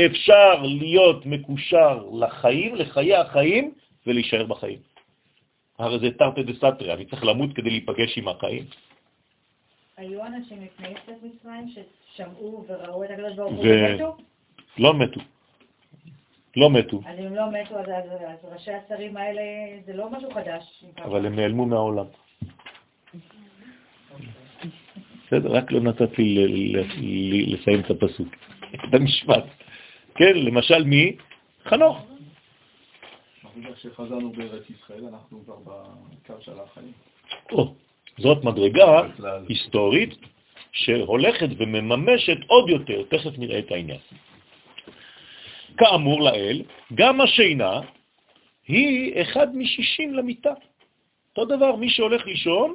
[0.05, 3.73] אפשר להיות מקושר לחיים, לחיי החיים,
[4.07, 4.79] ולהישאר בחיים.
[5.79, 8.63] הרי זה תרתי דה סתרי, אני צריך למות כדי להיפגש עם החיים.
[9.97, 14.17] היו אנשים לפני יציאת מצרים ששמעו וראו את הקדוש ברוך הוא ומתו?
[14.77, 15.19] לא מתו.
[16.57, 17.85] לא מתו, אז אם לא מתו, אז,
[18.53, 19.41] ראשי השרים האלה,
[19.85, 20.83] זה לא משהו חדש.
[20.97, 22.05] אבל הם נעלמו מהעולם.
[25.31, 28.27] בסדר, רק לא נתת לי לסיים את הפסוק,
[28.73, 29.43] את המשפט.
[30.15, 31.15] כן, למשל מי?
[31.63, 32.05] חנוך.
[33.75, 36.91] שחזרנו בארץ ישראל, אנחנו כבר בקו של החיים.
[38.17, 39.01] זאת מדרגה
[39.49, 40.13] היסטורית
[40.71, 43.99] שהולכת ומממשת עוד יותר, תכף נראה את העניין.
[45.77, 46.61] כאמור לאל,
[46.93, 47.79] גם השינה
[48.67, 50.53] היא אחד משישים למיטה.
[51.29, 52.73] אותו דבר, מי שהולך לישון,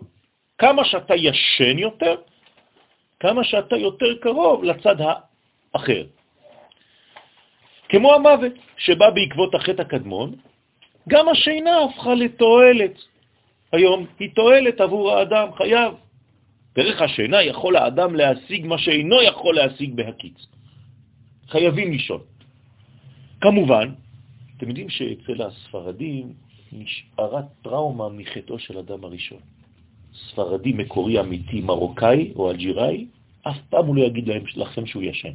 [0.59, 2.17] כמה שאתה ישן יותר,
[3.21, 6.05] כמה שאתה יותר קרוב לצד האחר.
[7.89, 10.35] כמו המוות שבא בעקבות החטא הקדמון,
[11.09, 12.97] גם השינה הפכה לתועלת.
[13.73, 15.95] היום היא תועלת עבור האדם, חייב.
[16.75, 20.47] דרך השינה יכול האדם להשיג מה שאינו יכול להשיג בהקיץ.
[21.49, 22.21] חייבים לישון.
[23.41, 23.93] כמובן,
[24.57, 26.33] אתם יודעים שאצל הספרדים
[26.73, 29.56] נשארה טראומה מחטאו של אדם הראשון.
[30.17, 33.07] ספרדי מקורי אמיתי, מרוקאי או אלג'יראי,
[33.43, 35.33] אף פעם הוא לא יגיד להם, לכם שהוא ישן.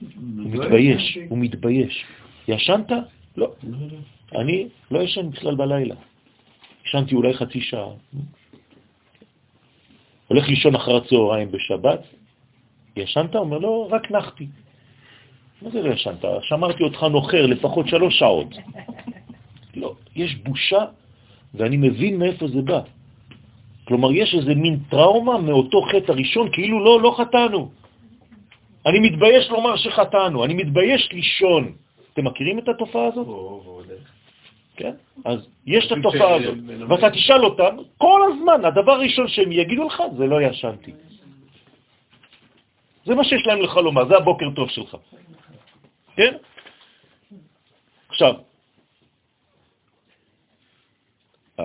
[0.00, 2.04] הוא מתבייש, הוא מתבייש.
[2.48, 2.92] ישנת?
[3.36, 3.52] לא.
[4.34, 5.94] אני לא ישן בכלל בלילה.
[6.86, 7.88] ישנתי אולי חצי שעה.
[10.28, 12.00] הולך לישון אחר הצהריים בשבת,
[12.96, 13.34] ישנת?
[13.34, 14.46] אומר לו, רק נחתי.
[15.62, 16.24] מה זה לא ישנת?
[16.42, 18.54] שמרתי אותך נוחר לפחות שלוש שעות.
[19.74, 20.84] לא, יש בושה,
[21.54, 22.80] ואני מבין מאיפה זה בא.
[23.90, 27.70] כלומר, יש איזה מין טראומה מאותו חטא הראשון, כאילו לא, לא חטאנו.
[28.86, 31.74] אני מתבייש לומר שחטאנו, אני מתבייש לישון.
[32.12, 33.26] אתם מכירים את התופעה הזאת?
[34.76, 34.94] כן?
[35.24, 39.98] אז יש את התופעה הזאת, ואתה תשאל אותם, כל הזמן, הדבר הראשון שהם יגידו לך,
[40.16, 40.92] זה לא ישנתי.
[43.04, 44.96] זה מה שיש להם לך לומר, זה הבוקר טוב שלך.
[46.16, 46.34] כן?
[48.08, 48.34] עכשיו,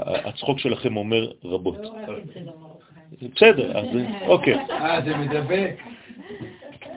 [0.03, 1.77] הצחוק שלכם אומר רבות.
[1.77, 1.93] לא
[2.47, 3.31] המרוקאים.
[3.35, 3.85] בסדר, אז
[4.27, 4.53] אוקיי.
[4.69, 5.75] אה, זה מדבק.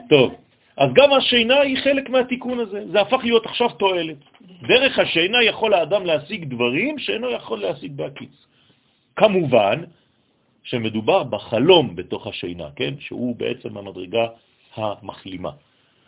[0.09, 0.33] טוב,
[0.77, 4.17] אז גם השינה היא חלק מהתיקון הזה, זה הפך להיות עכשיו תועלת.
[4.67, 8.31] דרך השינה יכול האדם להשיג דברים שאינו יכול להשיג בהקיץ.
[9.15, 9.83] כמובן
[10.63, 12.93] שמדובר בחלום בתוך השינה, כן?
[12.99, 14.27] שהוא בעצם המדרגה
[14.75, 15.51] המחלימה.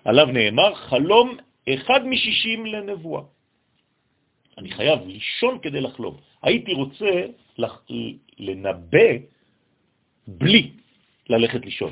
[0.05, 1.37] עליו נאמר, חלום
[1.69, 3.21] אחד משישים לנבואה.
[4.57, 6.17] אני חייב לישון כדי לחלום.
[6.43, 7.25] הייתי רוצה.
[8.39, 9.09] לנבא
[10.27, 10.71] בלי
[11.29, 11.91] ללכת לישון.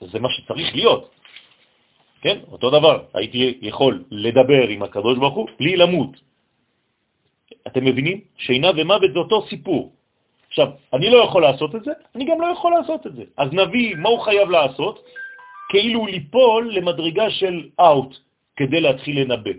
[0.00, 1.10] זה מה שצריך להיות.
[2.22, 2.38] כן?
[2.52, 6.20] אותו דבר, הייתי יכול לדבר עם הקדוש ברוך הוא בלי למות.
[7.66, 8.20] אתם מבינים?
[8.36, 9.92] שינה ומוות זה אותו סיפור.
[10.48, 13.24] עכשיו, אני לא יכול לעשות את זה, אני גם לא יכול לעשות את זה.
[13.36, 15.04] אז נביא, מה הוא חייב לעשות?
[15.68, 18.16] כאילו ליפול למדרגה של אאוט
[18.56, 19.50] כדי להתחיל לנבא.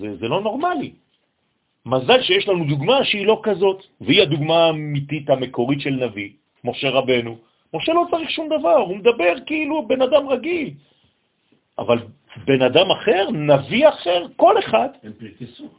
[0.00, 0.92] זה, זה לא נורמלי.
[1.86, 6.30] מזל שיש לנו דוגמה שהיא לא כזאת, והיא הדוגמה האמיתית המקורית של נביא,
[6.64, 7.36] משה רבנו.
[7.74, 10.70] משה לא צריך שום דבר, הוא מדבר כאילו בן אדם רגיל.
[11.78, 11.98] אבל
[12.44, 14.88] בן אדם אחר, נביא אחר, כל אחד.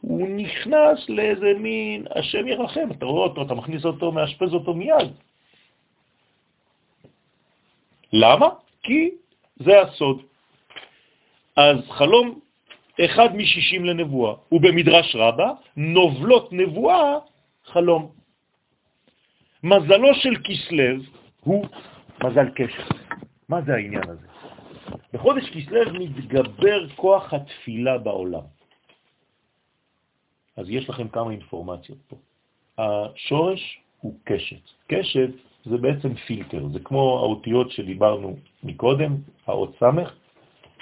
[0.02, 5.12] הוא נכנס לאיזה מין, השם ירחם, אתה רואה אותו, אתה מכניס אותו, מאשפז אותו מיד.
[8.13, 8.48] למה?
[8.84, 9.10] כי
[9.56, 10.21] זה הסוד.
[11.56, 12.40] אז חלום
[13.06, 17.17] אחד משישים לנבואה, ובמדרש רבה, נובלות נבואה
[17.65, 18.12] חלום.
[19.63, 21.02] מזלו של כסלב
[21.41, 21.65] הוא
[22.23, 22.83] מזל קשר.
[23.49, 24.27] מה זה העניין הזה?
[25.13, 28.45] בחודש כסלב מתגבר כוח התפילה בעולם.
[30.58, 32.15] אז יש לכם כמה אינפורמציות פה.
[32.77, 34.62] השורש הוא קשת.
[34.87, 35.29] קשת
[35.65, 39.15] זה בעצם פילטר, זה כמו האותיות שדיברנו מקודם,
[39.47, 40.13] האות סמך,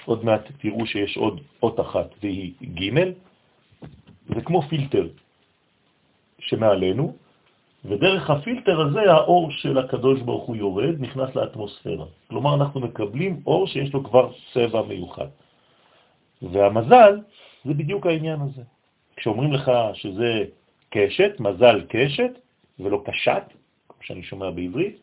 [0.04, 2.94] עוד מעט תראו שיש עוד אות אחת והיא ג',
[4.34, 5.08] זה כמו פילטר
[6.38, 7.16] שמעלינו,
[7.84, 12.06] ודרך הפילטר הזה האור של הקדוש ברוך הוא יורד, נכנס לאטמוספירה.
[12.28, 15.26] כלומר, אנחנו מקבלים אור שיש לו כבר צבע מיוחד.
[16.42, 17.20] והמזל
[17.64, 18.62] זה בדיוק העניין הזה.
[19.16, 20.44] כשאומרים לך שזה
[20.90, 22.32] קשת, מזל קשת,
[22.80, 23.42] ולא קשת,
[23.88, 24.96] כמו שאני שומע בעברית,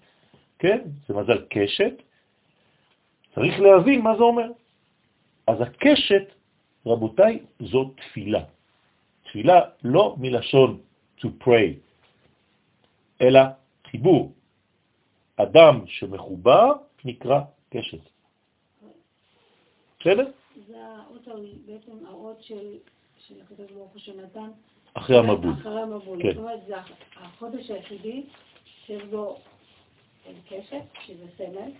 [0.59, 1.93] כן, זה מזל קשת,
[3.35, 4.47] צריך להבין מה זה אומר.
[5.47, 6.33] אז הקשת,
[6.85, 8.43] רבותיי, זו תפילה.
[9.23, 10.81] תפילה לא מלשון
[11.19, 11.73] to pray,
[13.21, 13.41] אלא
[13.91, 14.31] חיבור.
[15.37, 16.71] אדם שמחובר
[17.05, 17.39] נקרא
[17.69, 17.99] קשת.
[19.99, 20.31] בסדר?
[20.67, 21.27] זה האות,
[21.65, 22.77] בעצם האות של,
[23.27, 24.49] של הקדוש ברוך הוא שנתן.
[24.93, 25.53] אחרי המבול.
[25.53, 26.23] אחרי המבול.
[26.23, 26.29] כן.
[26.29, 26.75] זאת אומרת, זה
[27.15, 28.23] החודש היחידי
[28.65, 29.39] שיש בו
[30.49, 31.71] קשת, שזה סמל,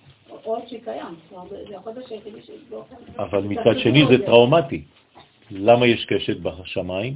[0.45, 1.15] אות שקיים.
[1.29, 2.85] זאת אומרת, זה החודש היחידי שיש בו...
[3.17, 4.83] אבל מצד שני זה טראומטי.
[5.51, 7.13] למה יש קשת בשמיים?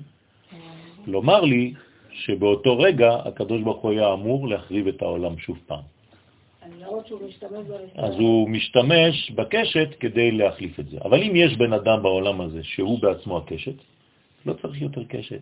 [1.08, 1.74] לומר לי
[2.12, 5.84] שבאותו רגע הקדוש ברוך הוא היה אמור להחריב את העולם שוב פעם.
[7.68, 7.78] בו.
[7.96, 10.98] אז הוא משתמש בקשת כדי להחליף את זה.
[11.06, 13.76] אבל אם יש בן אדם בעולם הזה שהוא בעצמו הקשת,
[14.46, 15.42] לא צריך יותר קשת.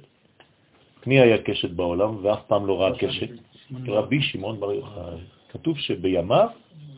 [1.08, 3.30] מי היה קשת בעולם ואף פעם לא ראה קשת?
[3.88, 5.39] רבי שמעון בר יוחאי.
[5.50, 6.48] כתוב שבימיו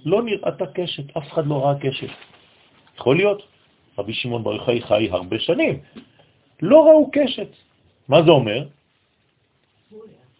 [0.05, 2.07] לא נראתה קשת, אף אחד לא ראה קשת.
[2.97, 3.43] יכול להיות,
[3.97, 5.79] רבי שמעון בר יוחאי חי הרבה שנים,
[6.61, 7.47] לא ראו קשת.
[8.07, 8.67] מה זה אומר?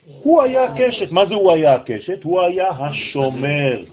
[0.06, 1.12] הוא היה הקשת.
[1.12, 2.24] מה זה הוא היה הקשת?
[2.24, 3.84] הוא היה השומר,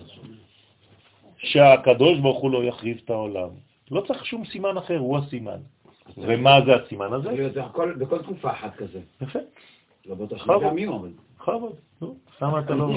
[1.39, 3.49] שהקדוש ברוך הוא לא יחריב את העולם.
[3.91, 5.61] לא צריך שום סימן אחר, הוא הסימן.
[6.17, 7.51] ומה זה הסימן הזה?
[7.99, 9.01] בכל תקופה אחת כזה.
[9.23, 9.39] יפה,
[10.07, 11.11] לא אבל...
[11.39, 11.73] בכבוד.
[12.01, 12.91] נו, למה אתה לא...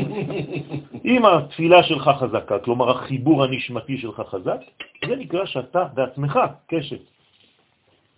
[1.06, 4.60] אם התפילה שלך חזקה, כלומר החיבור הנשמתי שלך חזק,
[5.08, 7.00] זה נקרא שאתה בעצמך קשת.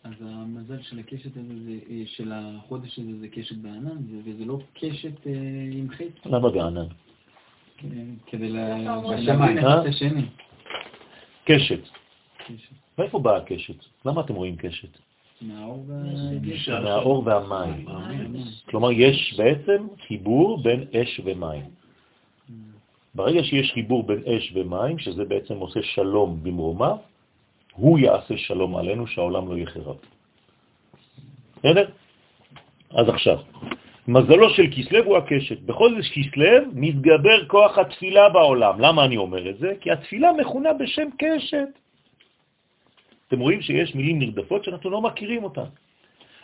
[0.03, 4.45] אז המזל של הקשת הזה, זה, אה, של החודש הזה, זה קשת בענן, זה- וזה
[4.45, 5.31] לא קשת אה,
[5.71, 6.86] עם חטא, למה בענן?
[7.84, 7.89] אה,
[8.27, 8.49] כדי
[9.59, 9.81] אחד אה?
[9.81, 10.25] את השני.
[11.45, 11.79] קשת.
[12.38, 12.75] קשת.
[12.97, 13.75] מאיפה באה הקשת?
[14.05, 14.97] למה אתם רואים קשת?
[16.84, 17.86] מהאור והמים.
[18.70, 21.66] כלומר, יש בעצם חיבור בין אש ומים.
[23.16, 26.98] ברגע שיש חיבור בין אש ומים, שזה בעצם עושה שלום במרומיו,
[27.74, 29.98] הוא יעשה שלום עלינו, שהעולם לא יחרב.
[31.58, 31.89] בסדר?
[32.91, 33.39] אז עכשיו,
[34.08, 35.62] מזלו של כסלב הוא הקשת.
[35.62, 38.80] בכל זה כסלב מתגבר כוח התפילה בעולם.
[38.80, 39.74] למה אני אומר את זה?
[39.82, 41.82] כי התפילה מכונה בשם קשת.
[43.28, 45.69] אתם רואים שיש מילים נרדפות שאנחנו לא מכירים אותן.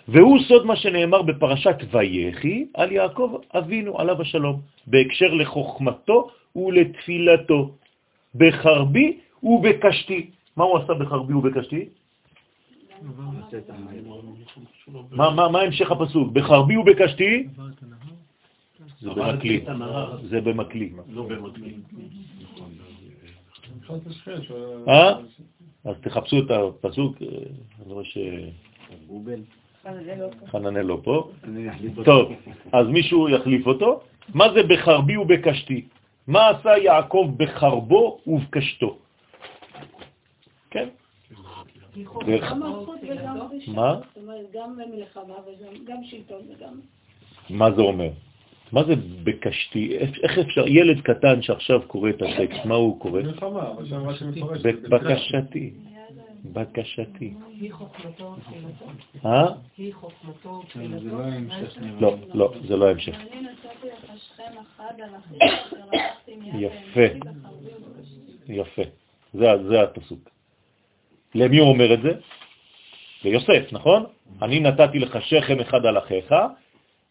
[0.08, 7.76] והוא סוד מה שנאמר בפרשת ויחי על יעקב אבינו עליו השלום, בהקשר לחוכמתו ולתפילתו,
[8.36, 10.30] בחרבי ובקשתי.
[10.58, 11.90] מה הוא עשה בחרבי ובקשתי?
[15.12, 16.32] מה, מה, מה המשך הפסוק?
[16.32, 17.48] בחרבי ובקשתי?
[19.02, 19.66] זה במקלי.
[20.30, 20.90] זה במקלי.
[21.10, 21.74] לא במקביל.
[25.86, 27.28] אז תחפשו את הפסוק, אה,
[27.86, 28.06] אני רואה
[29.08, 29.40] גוגל.
[30.48, 31.30] שחננאל לא פה.
[32.06, 32.32] טוב,
[32.74, 34.02] אז מישהו יחליף אותו.
[34.34, 35.86] מה זה בחרבי ובקשתי?
[36.28, 38.98] מה עשה יעקב בחרבו ובקשתו?
[40.70, 40.90] כן?
[42.26, 43.72] דרך- גם מלכות וגם פרישה.
[43.72, 43.94] מה?
[43.96, 46.80] זאת אומרת, גם מלחמה וגם גם שלטון וגם...
[47.50, 48.10] מה זה אומר?
[48.72, 48.94] מה זה
[49.24, 49.98] בקשתי?
[49.98, 53.22] איך אפשר, ילד קטן שעכשיו קורא את הטקסט, מה הוא קורא?
[54.90, 55.74] בקשתי.
[56.46, 57.34] בקשתי.
[57.60, 58.86] היא חוכמתו ותפילתו.
[59.26, 59.48] אה?
[59.94, 61.18] חוכמתו ותפילתו.
[62.00, 62.16] לא.
[62.34, 63.16] לא, זה לא ההמשך.
[66.38, 67.02] יפה.
[68.48, 68.82] יפה.
[69.34, 70.30] זה, זה הפסוק.
[71.36, 72.12] למי הוא אומר את זה?
[73.24, 74.06] ליוסף, נכון?
[74.42, 76.34] אני נתתי לך שכם אחד על אחיך,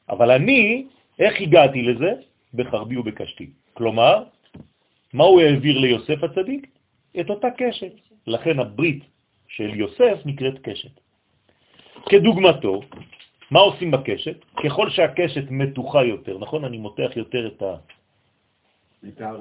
[0.09, 0.87] אבל אני,
[1.19, 2.13] איך הגעתי לזה?
[2.55, 3.51] בחרבי ובקשתי.
[3.75, 4.25] כלומר,
[5.13, 6.67] מה הוא העביר ליוסף הצדיק?
[7.21, 7.93] את אותה קשת.
[8.27, 9.05] לכן הברית
[9.49, 10.91] של יוסף נקראת קשת.
[12.09, 12.81] כדוגמתו,
[13.51, 14.45] מה עושים בקשת?
[14.65, 16.65] ככל שהקשת מתוחה יותר, נכון?
[16.65, 17.63] אני מותח יותר את
[19.03, 19.37] מיתר.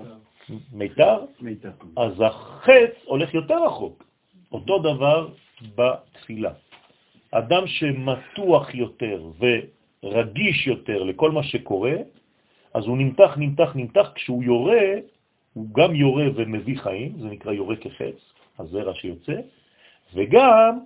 [0.73, 1.71] המיתר, מיתר.
[1.97, 4.03] אז החץ הולך יותר רחוק.
[4.51, 5.29] אותו דבר
[5.75, 6.53] בתפילה.
[7.31, 9.31] אדם שמתוח יותר
[10.03, 11.93] ורגיש יותר לכל מה שקורה,
[12.73, 14.85] אז הוא נמתח, נמתח, נמתח, כשהוא יורה,
[15.53, 18.15] הוא גם יורה ומביא חיים, זה נקרא יורה כחץ,
[18.59, 19.35] הזרע שיוצא,
[20.13, 20.79] וגם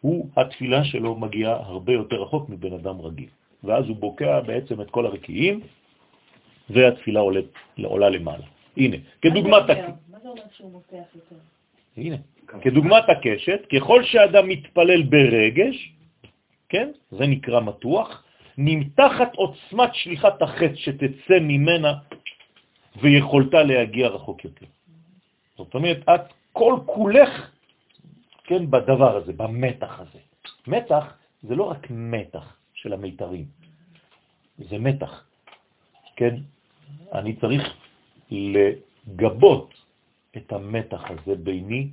[0.00, 3.28] הוא, התפילה שלו מגיעה הרבה יותר רחוק מבן אדם רגיל.
[3.64, 5.60] ואז הוא בוקע בעצם את כל הרקיעים,
[6.70, 7.40] והתפילה עולה,
[7.84, 8.44] עולה למעלה.
[8.76, 9.70] הנה, כדוגמת...
[9.70, 11.36] הק- מה זה אומר שהוא מותח יותר?
[11.96, 12.16] הנה,
[12.60, 15.92] כדוגמת הקשת, ככל שאדם מתפלל ברגש,
[16.68, 18.24] כן, זה נקרא מתוח,
[18.58, 21.92] נמתחת עוצמת שליחת החץ שתצא ממנה
[23.02, 24.66] ויכולתה להגיע רחוק יותר.
[25.56, 26.20] זאת אומרת, את
[26.52, 27.50] כל כולך,
[28.44, 30.18] כן, בדבר הזה, במתח הזה.
[30.66, 31.04] מתח
[31.42, 33.46] זה לא רק מתח של המיתרים,
[34.58, 35.26] זה מתח,
[36.16, 36.34] כן?
[37.12, 37.62] אני צריך
[38.30, 39.74] לגבות
[40.36, 41.88] את המתח הזה ביני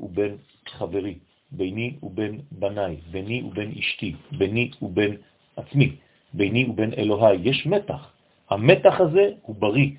[0.00, 0.36] ובין
[0.68, 1.18] חברי,
[1.50, 5.16] ביני ובין בניי, ביני ובין אשתי, ביני ובין
[5.56, 5.96] עצמי,
[6.34, 7.38] ביני ובין אלוהי.
[7.42, 8.12] יש מתח.
[8.50, 9.90] המתח הזה הוא בריא.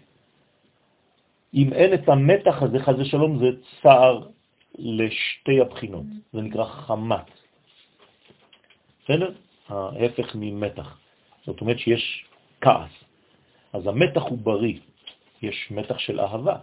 [1.54, 3.50] אם אין את המתח הזה, חז ושלום, זה
[3.82, 4.28] צער
[4.76, 6.06] לשתי הבחינות.
[6.34, 7.30] זה נקרא חמת.
[9.04, 9.32] בסדר?
[9.70, 10.98] ההפך ממתח.
[11.46, 12.26] זאת אומרת שיש
[12.62, 12.92] כעס.
[13.74, 14.80] אז המתח הוא בריא.
[15.42, 16.58] יש מתח של אהבה.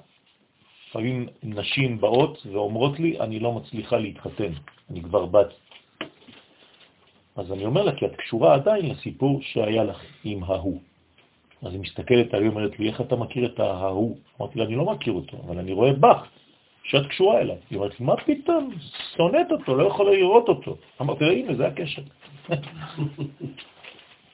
[0.88, 4.52] לפעמים נשים באות ואומרות לי, אני לא מצליחה להתחתן,
[4.90, 5.52] אני כבר בת.
[7.40, 10.80] אז אני אומר לה, כי את קשורה עדיין לסיפור שהיה לך עם ההוא.
[11.62, 14.16] אז היא מסתכלת עלי, אומרת לי, איך אתה מכיר את ההוא?
[14.40, 16.28] אמרתי לה, אני לא מכיר אותו, אבל אני רואה בך,
[16.84, 17.56] שאת קשורה אליו.
[17.70, 18.74] היא אומרת לי, מה פתאום?
[19.16, 20.76] שונאת אותו, לא יכולה לראות אותו.
[21.00, 22.02] אמרתי לה, הנה, זה הקשר.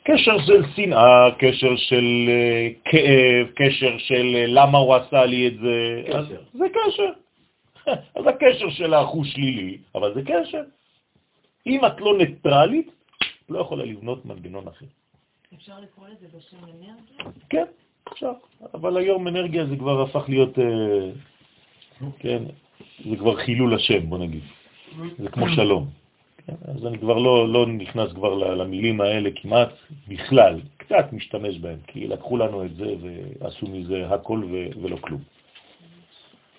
[0.06, 5.58] קשר של שנאה, קשר של אה, כאב, קשר של אה, למה הוא עשה לי את
[5.58, 6.02] זה.
[6.06, 6.40] קשר.
[6.54, 7.10] אז זה קשר.
[8.16, 10.62] אז הקשר שלך הוא שלילי, אבל זה קשר.
[11.66, 12.95] אם את לא ניטרלית,
[13.48, 14.86] לא יכולה לבנות מנגנון אחר.
[15.54, 16.94] אפשר לקרוא לזה בשם אנרגיה?
[17.50, 17.64] כן,
[18.12, 18.32] אפשר.
[18.74, 21.10] אבל היום אנרגיה זה כבר הפך להיות, אה,
[22.18, 22.42] כן,
[23.10, 24.42] זה כבר חילול השם, בוא נגיד.
[25.18, 25.88] זה כמו שלום.
[26.46, 29.68] כן, אז אני כבר לא, לא נכנס כבר למילים האלה כמעט
[30.08, 35.20] בכלל, קצת משתמש בהם, כי לקחו לנו את זה ועשו מזה הכל ו- ולא כלום.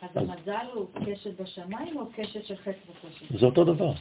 [0.01, 3.39] אז המזל הוא קשת בשמיים או קשת של חץ וקשת?
[3.39, 3.91] זה אותו דבר,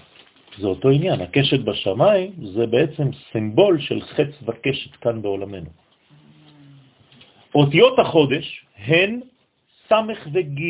[0.58, 1.20] זה אותו עניין.
[1.20, 5.70] הקשת בשמיים זה בעצם סימבול של חץ וקשת כאן בעולמנו.
[7.54, 9.20] אותיות החודש הן
[9.88, 10.60] סמך וג'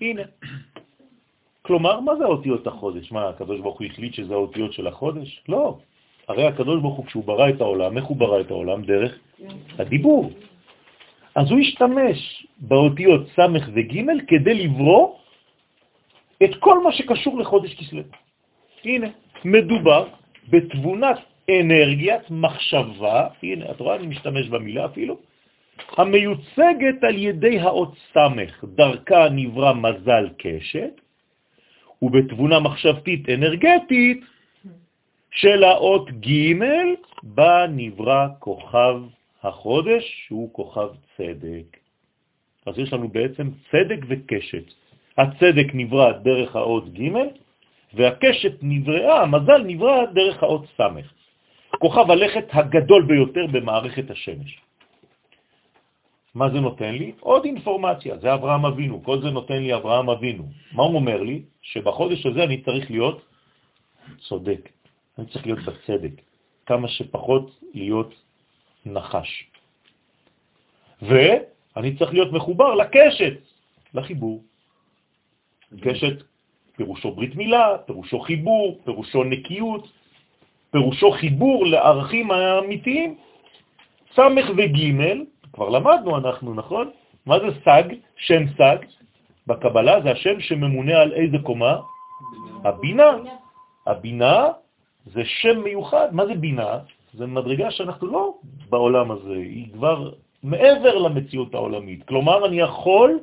[0.00, 0.22] הנה.
[1.62, 3.12] כלומר, מה זה אותיות החודש?
[3.12, 5.42] מה, הקדוש ברוך הוא החליט שזה האותיות של החודש?
[5.48, 5.78] לא.
[6.28, 8.82] הרי הקדוש ברוך הוא, כשהוא ברא את העולם, איך הוא ברא את העולם?
[8.84, 9.18] דרך
[9.78, 10.30] הדיבור.
[11.34, 13.96] אז הוא השתמש באותיות סמך וג'
[14.28, 15.16] כדי לברוא
[16.44, 18.02] את כל מה שקשור לחודש כסלו.
[18.84, 19.08] הנה,
[19.44, 20.08] מדובר
[20.48, 21.18] בתבונת
[21.50, 25.18] אנרגיית מחשבה, הנה, את רואה, אני משתמש במילה אפילו,
[25.96, 31.00] המיוצגת על ידי האות סמך, דרכה נברא מזל קשת,
[32.02, 34.20] ובתבונה מחשבתית אנרגטית
[35.30, 36.52] של האות ג'
[37.22, 38.96] בה נברא כוכב
[39.42, 41.76] החודש, שהוא כוכב צדק.
[42.66, 44.64] אז יש לנו בעצם צדק וקשת.
[45.18, 47.12] הצדק נברא דרך האות ג'
[47.96, 50.80] והקשת נבראה, המזל נברא דרך האות ס'.
[51.78, 54.60] כוכב הלכת הגדול ביותר במערכת השמש.
[56.34, 57.12] מה זה נותן לי?
[57.20, 60.44] עוד אינפורמציה, זה אברהם אבינו, כל זה נותן לי אברהם אבינו.
[60.72, 61.42] מה הוא אומר לי?
[61.62, 63.22] שבחודש הזה אני צריך להיות
[64.18, 64.68] צודק,
[65.18, 66.20] אני צריך להיות בצדק,
[66.66, 68.14] כמה שפחות להיות
[68.86, 69.46] נחש.
[71.02, 73.34] ואני צריך להיות מחובר לקשת,
[73.94, 74.42] לחיבור.
[75.80, 76.33] קשת
[76.76, 79.88] פירושו ברית מילה, פירושו חיבור, פירושו נקיות,
[80.70, 83.14] פירושו חיבור לערכים האמיתיים.
[84.14, 84.78] סמך וג'
[85.52, 86.90] כבר למדנו אנחנו, נכון?
[87.26, 87.82] מה זה סג?
[88.16, 88.76] שם סג
[89.46, 91.76] בקבלה זה השם שממונה על איזה קומה?
[92.64, 93.10] הבינה.
[93.86, 94.48] הבינה
[95.06, 96.08] זה שם מיוחד.
[96.12, 96.78] מה זה בינה?
[97.14, 98.34] זה מדרגה שאנחנו לא
[98.70, 100.10] בעולם הזה, היא כבר
[100.42, 102.02] מעבר למציאות העולמית.
[102.08, 103.18] כלומר, אני יכול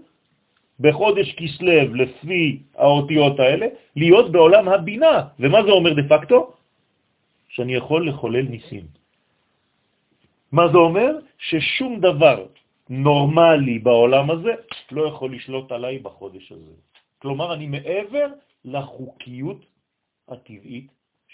[0.81, 5.15] בחודש כסלב, לפי האותיות האלה, להיות בעולם הבינה.
[5.39, 6.53] ומה זה אומר דה פקטו?
[7.49, 8.85] שאני יכול לחולל ניסים.
[10.51, 11.11] מה זה אומר?
[11.37, 12.45] ששום דבר
[12.89, 14.53] נורמלי בעולם הזה
[14.91, 16.75] לא יכול לשלוט עליי בחודש הזה.
[17.19, 18.27] כלומר, אני מעבר
[18.65, 19.65] לחוקיות
[20.29, 20.87] הטבעית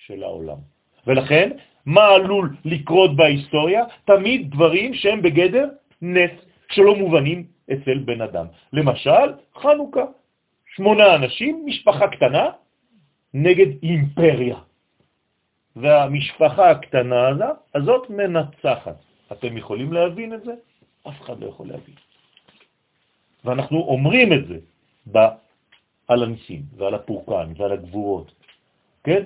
[0.06, 0.58] של העולם.
[1.08, 1.50] ולכן,
[1.86, 3.84] מה עלול לקרות בהיסטוריה?
[4.06, 5.68] תמיד דברים שהם בגדר
[6.02, 6.32] נס,
[6.70, 8.46] שלא מובנים אצל בן אדם.
[8.74, 10.06] למשל, חנוכה.
[10.76, 12.46] שמונה אנשים, משפחה קטנה,
[13.34, 14.58] נגד אימפריה.
[15.76, 17.30] והמשפחה הקטנה
[17.76, 18.98] הזאת מנצחת.
[19.32, 20.54] אתם יכולים להבין את זה?
[21.08, 21.96] אף אחד לא יכול להבין.
[23.46, 24.58] ואנחנו אומרים את זה
[26.08, 28.32] על הניסים ועל הפורקן ועל הגבורות,
[29.04, 29.24] כן?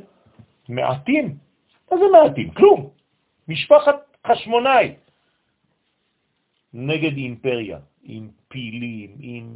[0.70, 1.38] מעטים?
[1.92, 2.52] מה זה מעטים?
[2.52, 2.90] כלום.
[3.48, 3.96] משפחת
[4.28, 4.96] חשמונאי
[6.74, 9.54] נגד אימפריה, עם פילים, עם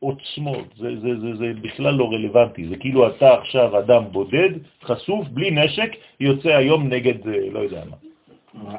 [0.00, 4.50] עוצמות, זה, זה, זה, זה בכלל לא רלוונטי, זה כאילו אתה עכשיו אדם בודד,
[4.82, 5.90] חשוף, בלי נשק,
[6.20, 7.96] יוצא היום נגד אה, לא יודע מה.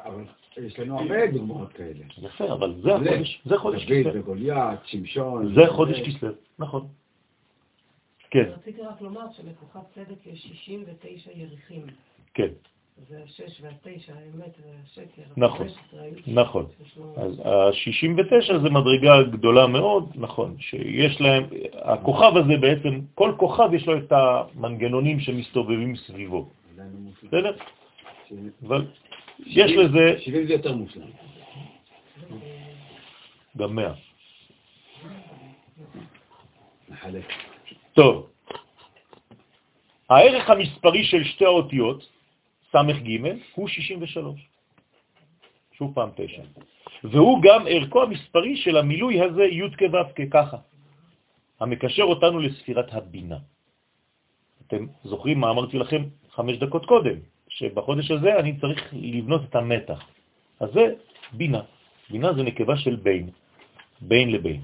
[0.06, 0.24] אבל
[0.58, 2.04] יש לנו הרבה דוגמאות כאלה.
[2.22, 4.22] יפה, אבל זה החודש, זה חודש דוד כסלו.
[4.22, 5.56] וגוליית, שמשון.
[5.56, 6.30] זה חודש כסלו,
[6.60, 6.88] נכון.
[8.32, 11.82] כן, רציתי רק לומר שלכוכב צדק יש 69 יריחים.
[12.34, 12.48] כן,
[13.08, 15.22] זה השש והתשע, האמת והשקר.
[15.38, 15.68] נכון,
[16.28, 16.66] נכון.
[17.18, 21.44] אז ה-69 זה מדרגה גדולה מאוד, נכון, שיש להם,
[21.74, 26.50] הכוכב הזה בעצם, כל כוכב יש לו את המנגנונים שמסתובבים סביבו.
[27.24, 27.56] בסדר?
[28.68, 28.88] אבל
[29.46, 31.08] יש לזה 70 זה יותר מושלם.
[33.58, 33.94] גם 100.
[36.90, 37.34] נחלק.
[37.94, 38.30] טוב,
[40.10, 42.19] הערך המספרי של שתי האותיות,
[42.72, 43.10] ס"ג,
[43.56, 44.50] הוא 63.
[45.78, 46.42] שוב פעם 9.
[47.04, 50.58] והוא גם ערכו המספרי של המילוי הזה, י' כו' ככה,
[51.60, 53.38] המקשר אותנו לספירת הבינה.
[54.68, 57.18] אתם זוכרים מה אמרתי לכם חמש דקות קודם,
[57.50, 60.02] שבחודש הזה אני צריך לבנות את המתח.
[60.60, 60.86] אז זה
[61.34, 61.62] בינה.
[62.10, 63.30] בינה זה נקבה של בין,
[64.02, 64.62] בין לבין.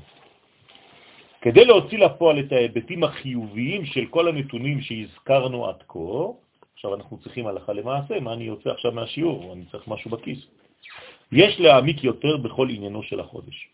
[1.42, 6.45] כדי להוציא לפועל את ההיבטים החיוביים של כל הנתונים שהזכרנו עד כה,
[6.76, 9.54] עכשיו אנחנו צריכים הלכה למעשה, מה אני יוצא עכשיו מהשיעור?
[9.54, 10.40] אני צריך משהו בכיס.
[11.32, 13.68] יש להעמיק יותר בכל עניינו של החודש.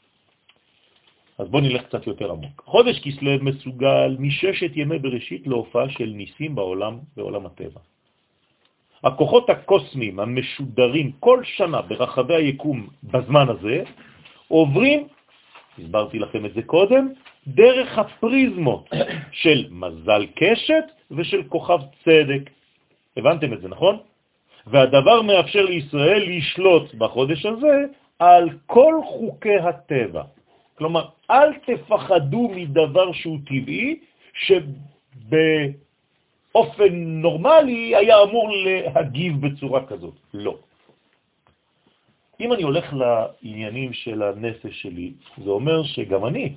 [1.38, 2.64] אז בואו נלך קצת יותר עמוק.
[2.66, 7.80] חודש כסלו מסוגל מששת ימי בראשית להופעה של ניסים בעולם, בעולם הטבע.
[9.04, 13.84] הכוחות הקוסמיים המשודרים כל שנה ברחבי היקום בזמן הזה,
[14.48, 15.08] עוברים,
[15.80, 17.08] הסברתי לכם את זה קודם,
[17.48, 18.90] דרך הפריזמות
[19.32, 22.61] של מזל קשת ושל כוכב צדק.
[23.18, 23.98] הבנתם את זה, נכון?
[24.68, 27.86] והדבר מאפשר לישראל לשלוט בחודש הזה
[28.20, 30.24] על כל חוקי הטבע.
[30.78, 34.00] כלומר, אל תפחדו מדבר שהוא טבעי,
[36.54, 40.14] שבאופן נורמלי היה אמור להגיב בצורה כזאת.
[40.34, 40.58] לא.
[42.40, 46.54] אם אני הולך לעניינים של הנפש שלי, זה אומר שגם אני,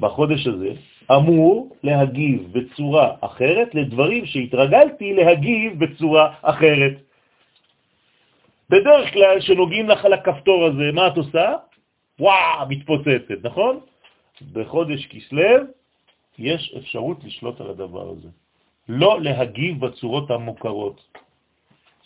[0.00, 0.72] בחודש הזה,
[1.10, 6.92] אמור להגיב בצורה אחרת לדברים שהתרגלתי להגיב בצורה אחרת.
[8.70, 11.54] בדרך כלל, שנוגעים לך על הכפתור הזה, מה את עושה?
[12.20, 13.80] וואו, מתפוצצת, נכון?
[14.52, 15.64] בחודש כסלו
[16.38, 18.28] יש אפשרות לשלוט על הדבר הזה.
[18.88, 21.00] לא להגיב בצורות המוכרות.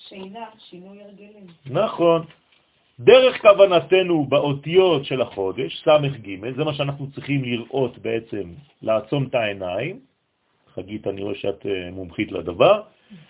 [0.09, 1.47] שינה, שינוי הרגלים.
[1.67, 2.25] נכון.
[3.01, 10.01] דרך כוונתנו באותיות של החודש, ס"ג, זה מה שאנחנו צריכים לראות בעצם, לעצום את העיניים.
[10.75, 12.83] חגית, אני רואה שאת אה, מומחית לדבר.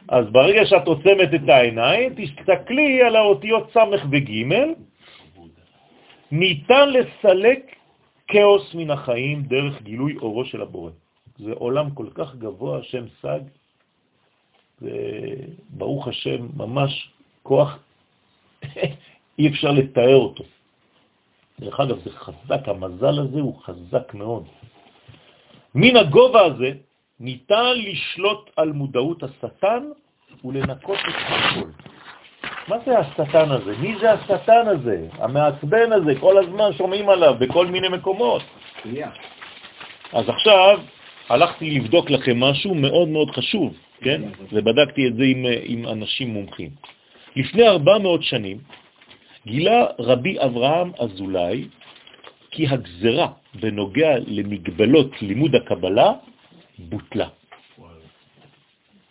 [0.08, 4.30] אז ברגע שאת עוצמת את העיניים, תסתכלי על האותיות ס' וג',
[6.32, 7.76] ניתן לסלק
[8.28, 10.90] כאוס מן החיים דרך גילוי אורו של הבורא.
[11.38, 13.40] זה עולם כל כך גבוה, השם סג,
[14.82, 17.10] וברוך השם, ממש
[17.42, 17.78] כוח
[19.38, 20.44] אי אפשר לתאר אותו.
[21.60, 24.44] דרך אגב, זה חזק, המזל הזה הוא חזק מאוד.
[25.74, 26.70] מן הגובה הזה
[27.20, 29.82] ניתן לשלוט על מודעות השטן
[30.44, 31.68] ולנקות את הכל.
[32.68, 33.76] מה זה השטן הזה?
[33.78, 35.06] מי זה השטן הזה?
[35.12, 38.42] המעצבן הזה, כל הזמן שומעים עליו בכל מיני מקומות.
[38.82, 39.10] קריאה.
[40.12, 40.80] אז עכשיו
[41.28, 44.22] הלכתי לבדוק לכם משהו מאוד מאוד חשוב, כן?
[44.52, 46.70] ובדקתי את זה עם, עם אנשים מומחים.
[47.36, 48.58] לפני 400 שנים
[49.46, 51.68] גילה רבי אברהם אזולאי
[52.50, 53.28] כי הגזרה
[53.60, 56.12] בנוגע למגבלות לימוד הקבלה
[56.78, 57.28] בוטלה.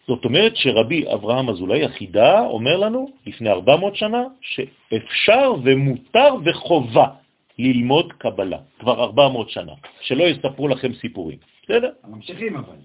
[0.07, 7.07] זאת אומרת שרבי אברהם אזולאי החידה אומר לנו לפני 400 שנה שאפשר ומותר וחובה
[7.59, 11.37] ללמוד קבלה, כבר 400 שנה, שלא יספרו לכם סיפורים.
[11.63, 11.91] בסדר?
[12.07, 12.75] ממשיכים אבל.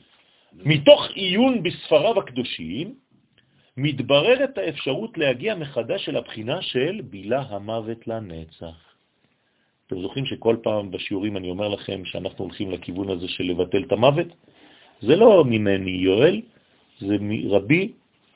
[0.65, 2.95] מתוך עיון בספריו הקדושים,
[3.77, 8.97] מתבררת האפשרות להגיע מחדש אל הבחינה של בילה המוות לנצח.
[9.87, 13.93] אתם זוכרים שכל פעם בשיעורים אני אומר לכם שאנחנו הולכים לכיוון הזה של לבטל את
[13.93, 14.27] המוות?
[15.01, 16.41] זה לא ממני יואל,
[17.01, 17.93] זה מרבי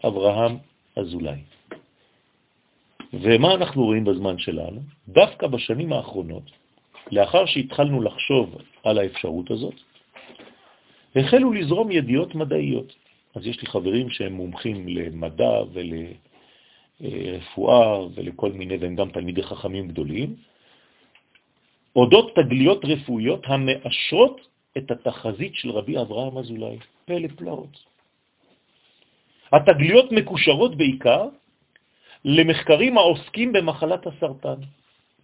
[0.06, 0.56] אברהם
[0.96, 1.40] אזולאי.
[3.12, 4.80] ומה אנחנו רואים בזמן שלנו?
[5.08, 6.50] דווקא בשנים האחרונות,
[7.12, 9.74] לאחר שהתחלנו לחשוב על האפשרות הזאת,
[11.16, 12.99] החלו לזרום ידיעות מדעיות.
[13.34, 15.50] אז יש לי חברים שהם מומחים למדע
[17.00, 20.36] ולרפואה ולכל מיני, והם גם תלמידי חכמים גדולים,
[21.96, 24.40] אודות תגליות רפואיות המאשרות
[24.78, 26.78] את התחזית של רבי אברהם אזולאי.
[27.04, 27.74] פלא פלאות.
[29.52, 31.28] התגליות מקושרות בעיקר
[32.24, 34.60] למחקרים העוסקים במחלת הסרטן.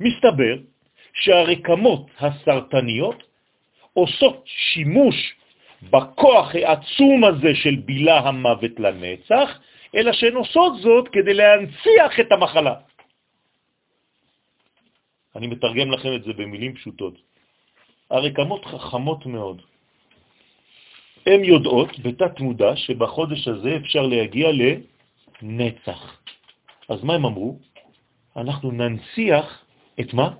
[0.01, 0.57] מסתבר
[1.13, 3.23] שהרקמות הסרטניות
[3.93, 5.17] עושות שימוש
[5.83, 9.49] בכוח העצום הזה של בילה המוות לנצח,
[9.95, 12.75] אלא שהן עושות זאת כדי להנציח את המחלה.
[15.37, 17.15] אני מתרגם לכם את זה במילים פשוטות.
[18.11, 19.63] הרקמות חכמות מאוד.
[21.27, 24.49] הן יודעות בתת מודע שבחודש הזה אפשר להגיע
[25.43, 26.21] לנצח.
[26.89, 27.59] אז מה הם אמרו?
[28.37, 29.65] אנחנו ננציח
[30.01, 30.31] את מה?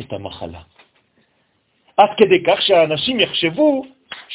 [0.00, 0.62] את המחלה.
[1.96, 3.86] עד כדי כך שהאנשים יחשבו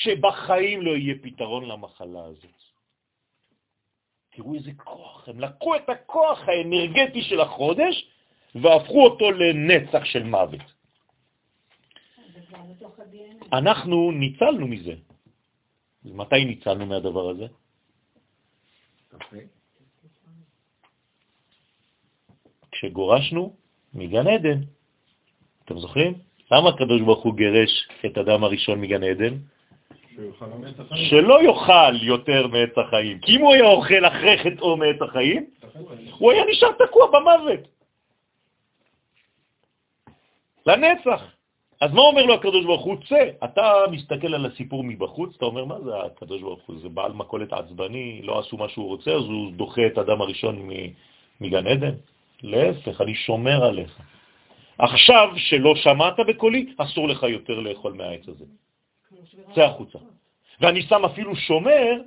[0.04, 2.60] שבחיים לא יהיה פתרון למחלה הזאת.
[4.30, 8.08] תראו איזה כוח, הם לקחו את הכוח האנרגטי של החודש
[8.56, 10.62] והפכו אותו לנצח של מוות.
[13.54, 14.96] אנחנו ניצלנו מזה.
[16.06, 17.48] מתי ניצלנו מהדבר הזה?
[22.72, 23.56] כשגורשנו
[23.94, 24.60] מגן עדן.
[25.66, 26.14] אתם זוכרים?
[26.52, 29.34] למה הקדוש ברוך הוא גירש את אדם הראשון מגן עדן?
[30.96, 33.20] שלא יאכל יותר מעץ החיים.
[33.20, 35.46] כי אם הוא היה אוכל אחרי חטאו מעץ החיים,
[36.18, 37.60] הוא היה נשאר תקוע במוות.
[40.66, 41.22] לנצח.
[41.82, 42.98] אז מה אומר לו הקדוש ברוך הוא?
[43.10, 43.30] צא.
[43.44, 46.76] אתה מסתכל על הסיפור מבחוץ, אתה אומר, מה זה הקדוש ברוך הוא?
[46.82, 50.70] זה בעל מקולת עצבני, לא עשו מה שהוא רוצה, אז הוא דוחה את אדם הראשון
[51.42, 51.96] מגן עדן?
[52.44, 54.00] להפך, אני שומר עליך.
[54.78, 58.46] עכשיו שלא שמעת בקולי, אסור לך יותר לאכול מהעץ הזה.
[59.56, 60.00] צא החוצה.
[60.62, 62.02] ואני שם אפילו שומר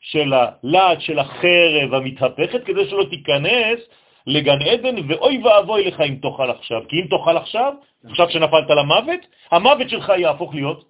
[0.00, 3.80] של הלעד של החרב המתהפכת, כדי שלא תיכנס
[4.26, 6.82] לגן עדן, ואוי ואבוי לך אם תאכל עכשיו.
[6.88, 7.74] כי אם תאכל עכשיו,
[8.04, 9.20] עכשיו שנפלת למוות,
[9.50, 10.84] המוות שלך יהפוך להיות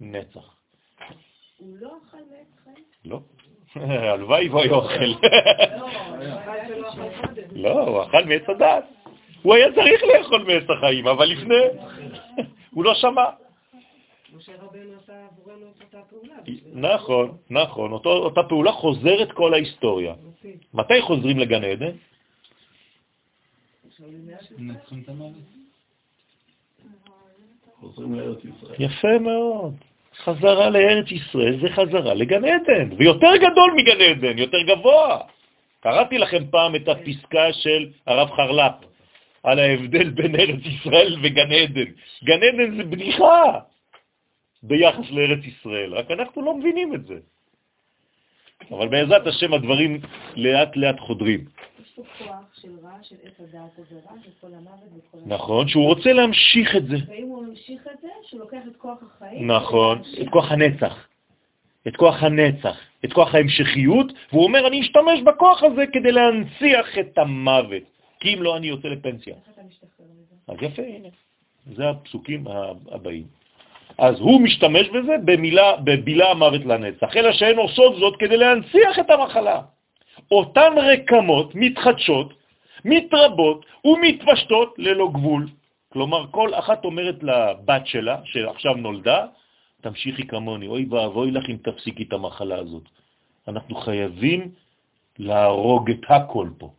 [0.00, 0.56] נצח.
[1.58, 2.84] הוא לא אכל מעץ חיים?
[3.04, 3.20] לא.
[4.12, 5.04] הלוואי והוא היה אוכל.
[7.62, 8.84] לא, הוא אכל מעץ הדעת.
[9.42, 11.54] הוא היה צריך לאכול מעץ החיים, אבל לפני,
[12.74, 13.24] הוא לא שמע.
[14.36, 16.34] משה רבנו עשה עבורנו את אותה פעולה.
[16.72, 17.92] נכון, נכון.
[17.92, 20.14] אותו, אותה פעולה חוזרת כל ההיסטוריה.
[20.74, 21.96] מתי חוזרים לגן עדן?
[28.78, 29.74] יפה מאוד.
[30.16, 35.20] חזרה לארץ ישראל זה חזרה לגן עדן, ויותר גדול מגן עדן, יותר גבוה.
[35.80, 38.72] קראתי לכם פעם את הפסקה של הרב חרל"פ
[39.42, 41.90] על ההבדל בין ארץ ישראל וגן עדן.
[42.24, 43.60] גן עדן זה בדיחה
[44.66, 47.18] ביחס לארץ ישראל, רק אנחנו לא מבינים את זה.
[48.70, 50.00] אבל בעזרת השם הדברים
[50.36, 51.44] לאט לאט חודרים.
[55.26, 56.96] נכון, שהוא רוצה להמשיך את זה.
[57.08, 59.50] ואם הוא ממשיך את זה, שהוא לוקח את כוח החיים...
[59.50, 61.08] נכון, את כוח הנצח.
[61.88, 67.18] את כוח הנצח, את כוח ההמשכיות, והוא אומר, אני אשתמש בכוח הזה כדי להנציח את
[67.18, 67.82] המוות,
[68.20, 69.34] כי אם לא, אני יוצא לפנסיה.
[70.48, 71.08] אז יפה, הנה.
[71.76, 72.44] זה הפסוקים
[72.90, 73.26] הבאים.
[73.98, 79.10] אז הוא משתמש בזה במילה, בבילה המוות לנצח, אלא שהן עושות זאת כדי להנציח את
[79.10, 79.60] המחלה.
[80.30, 82.34] אותן רקמות מתחדשות,
[82.84, 85.46] מתרבות ומתפשטות ללא גבול.
[85.92, 89.26] כלומר, כל אחת אומרת לבת שלה, שעכשיו נולדה,
[89.80, 92.82] תמשיכי כמוני, אוי ואבוי לך אם תפסיקי את המחלה הזאת.
[93.48, 94.50] אנחנו חייבים
[95.18, 96.70] להרוג את הכל פה.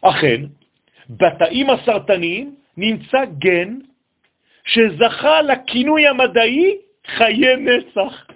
[0.00, 0.42] אכן,
[1.10, 3.87] בתאים הסרטניים נמצא גן
[4.68, 8.26] שזכה לכינוי המדעי חיי נצח.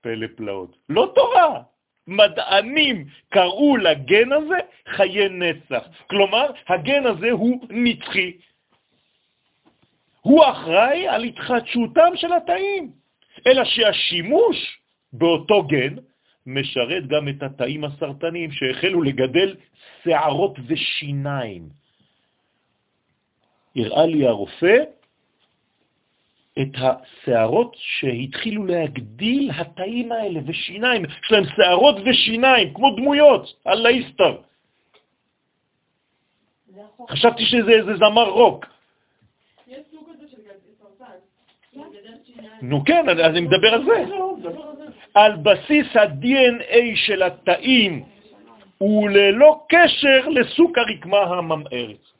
[0.00, 0.76] פלא פלאות.
[0.88, 1.62] לא תורה.
[2.06, 5.88] מדענים קראו לגן הזה חיי נצח.
[6.06, 8.32] כלומר, הגן הזה הוא נצחי.
[10.20, 12.92] הוא אחראי על התחדשותם של התאים,
[13.46, 14.78] אלא שהשימוש
[15.12, 15.94] באותו גן
[16.46, 19.56] משרת גם את התאים הסרטניים שהחלו לגדל
[20.04, 21.81] שערות ושיניים.
[23.76, 24.76] הראה לי הרופא
[26.58, 33.48] את השערות שהתחילו להגדיל התאים האלה ושיניים, יש להם שערות ושיניים, כמו דמויות.
[36.74, 37.10] זה החוק.
[37.10, 38.66] חשבתי שזה איזה זמר רוק.
[42.24, 42.52] שיניים.
[42.62, 44.04] נו כן, אז אני מדבר על זה.
[45.14, 48.04] על בסיס ה-DNA של התאים
[48.80, 52.11] וללא קשר לסוג הרקמה הממארת.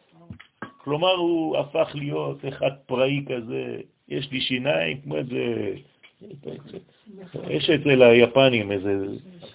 [0.85, 3.77] כלומר, הוא הפך להיות אחד פראי כזה,
[4.09, 5.75] יש לי שיניים כמו איזה...
[7.51, 9.07] יש אצל היפנים איזה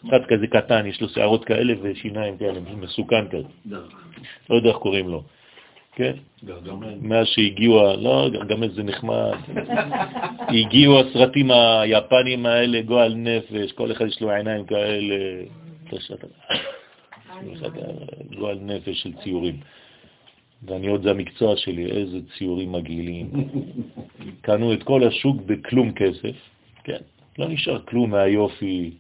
[0.10, 3.48] אחד כזה קטן, יש לו שערות כאלה ושיניים כאלה, מסוכן כזה,
[4.50, 5.24] לא יודע איך קוראים לו.
[5.98, 6.14] כן?
[7.02, 9.38] מאז שהגיעו, לא, גרגמל זה נחמד.
[10.40, 15.16] הגיעו הסרטים היפנים האלה, גועל נפש, כל אחד יש לו עיניים כאלה,
[18.36, 19.56] גועל נפש של ציורים.
[20.64, 23.32] ואני עוד, זה המקצוע שלי, איזה ציורים מגעילים.
[24.42, 26.36] קנו את כל השוק בכלום כסף,
[26.84, 27.02] כן,
[27.38, 28.92] לא נשאר כלום מהיופי.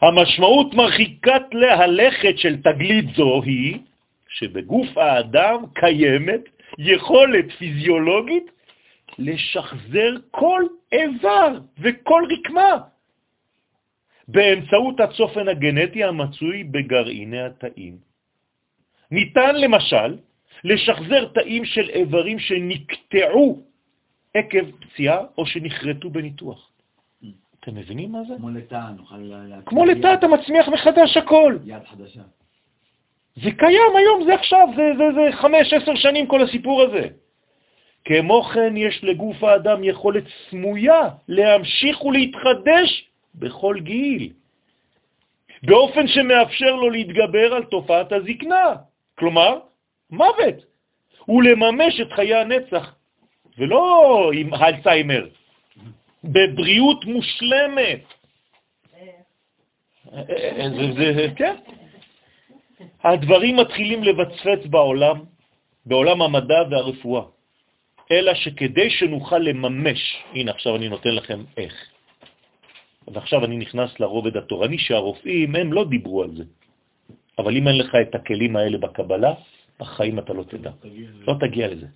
[0.00, 3.78] המשמעות מרחיקת להלכת של תגלית זו היא
[4.28, 6.40] שבגוף האדם קיימת
[6.78, 8.50] יכולת פיזיולוגית
[9.18, 12.72] לשחזר כל איבר וכל רקמה
[14.28, 17.96] באמצעות הצופן הגנטי המצוי בגרעיני התאים.
[19.10, 20.16] ניתן למשל
[20.64, 23.62] לשחזר תאים של איברים שנקטעו
[24.34, 26.70] עקב פציעה או שנחרטו בניתוח.
[27.60, 28.34] אתם מבינים מה זה?
[28.36, 29.32] כמו לתא, נוכל...
[29.66, 31.58] כמו לתא אתה מצמיח מחדש הכל.
[31.64, 32.22] יד חדשה.
[33.36, 37.08] זה קיים היום, זה עכשיו, זה, זה, זה חמש, עשר שנים כל הסיפור הזה.
[38.04, 44.32] כמו כן יש לגוף האדם יכולת סמויה להמשיך ולהתחדש בכל גיל,
[45.62, 48.74] באופן שמאפשר לו להתגבר על תופעת הזקנה,
[49.18, 49.58] כלומר,
[50.12, 50.54] מוות,
[51.28, 52.94] ולממש את חיי הנצח,
[53.58, 55.28] ולא עם האלצהיימר,
[56.24, 58.04] בבריאות מושלמת.
[60.12, 61.56] אה, זה, זה, כן.
[63.04, 65.16] הדברים מתחילים לבצפץ בעולם,
[65.86, 67.22] בעולם המדע והרפואה,
[68.10, 71.74] אלא שכדי שנוכל לממש, הנה עכשיו אני נותן לכם איך.
[73.08, 76.44] ועכשיו אני נכנס לרובד התורני שהרופאים, הם לא דיברו על זה.
[77.38, 79.34] אבל אם אין לך את הכלים האלה בקבלה,
[79.82, 80.70] בחיים אתה לא תדע.
[81.26, 81.86] לא תגיע לזה.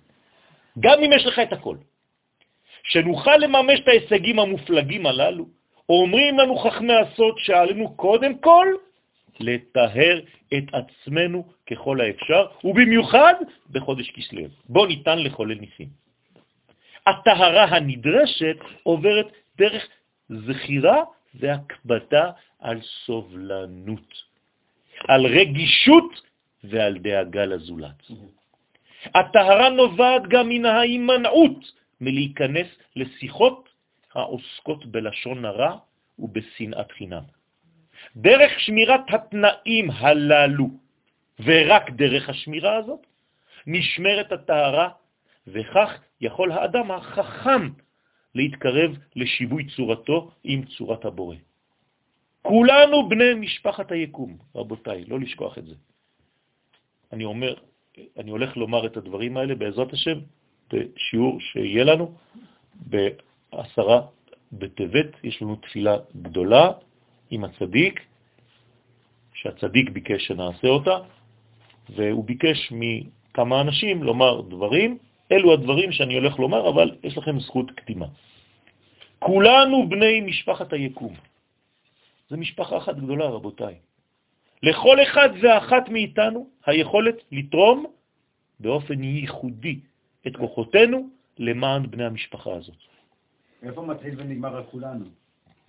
[0.79, 1.77] גם אם יש לך את הכל.
[2.83, 5.45] שנוכל לממש את ההישגים המופלגים הללו,
[5.89, 8.67] אומרים לנו חכמי הסוד שעלינו קודם כל
[9.39, 10.19] לטהר
[10.53, 13.33] את עצמנו ככל האפשר, ובמיוחד
[13.71, 14.41] בחודש כסלו.
[14.69, 15.89] בו ניתן לחולל ניסים.
[17.07, 19.27] הטהרה הנדרשת עוברת
[19.57, 19.87] דרך
[20.29, 21.03] זכירה
[21.35, 24.13] והקבדה על סובלנות,
[25.07, 26.26] על רגישות
[26.63, 28.01] ועל דאגה לזולת.
[29.15, 33.69] הטהרה נובעת גם מן ההימנעות מלהיכנס לשיחות
[34.13, 35.77] העוסקות בלשון הרע
[36.19, 37.23] ובשנאת חינם.
[38.15, 40.69] דרך שמירת התנאים הללו,
[41.39, 43.07] ורק דרך השמירה הזאת,
[43.67, 44.89] נשמרת הטהרה,
[45.47, 45.89] וכך
[46.21, 47.69] יכול האדם החכם
[48.35, 51.35] להתקרב לשיווי צורתו עם צורת הבורא.
[52.41, 55.75] כולנו בני משפחת היקום, רבותיי, לא לשכוח את זה.
[57.13, 57.53] אני אומר,
[58.17, 60.19] אני הולך לומר את הדברים האלה בעזרת השם
[60.73, 62.11] בשיעור שיהיה לנו
[62.75, 64.01] בעשרה
[64.51, 66.71] בטבת, יש לנו תפילה גדולה
[67.29, 68.05] עם הצדיק,
[69.33, 70.97] שהצדיק ביקש שנעשה אותה,
[71.89, 74.97] והוא ביקש מכמה אנשים לומר דברים,
[75.31, 78.05] אלו הדברים שאני הולך לומר, אבל יש לכם זכות קדימה.
[79.19, 81.13] כולנו בני משפחת היקום.
[82.29, 83.75] זה משפחה אחת גדולה, רבותיי.
[84.63, 87.85] לכל אחד ואחת מאיתנו היכולת לתרום
[88.59, 89.79] באופן ייחודי
[90.27, 92.75] את כוחותינו למען בני המשפחה הזאת.
[93.63, 95.05] איפה מתחיל ונגמר על כולנו?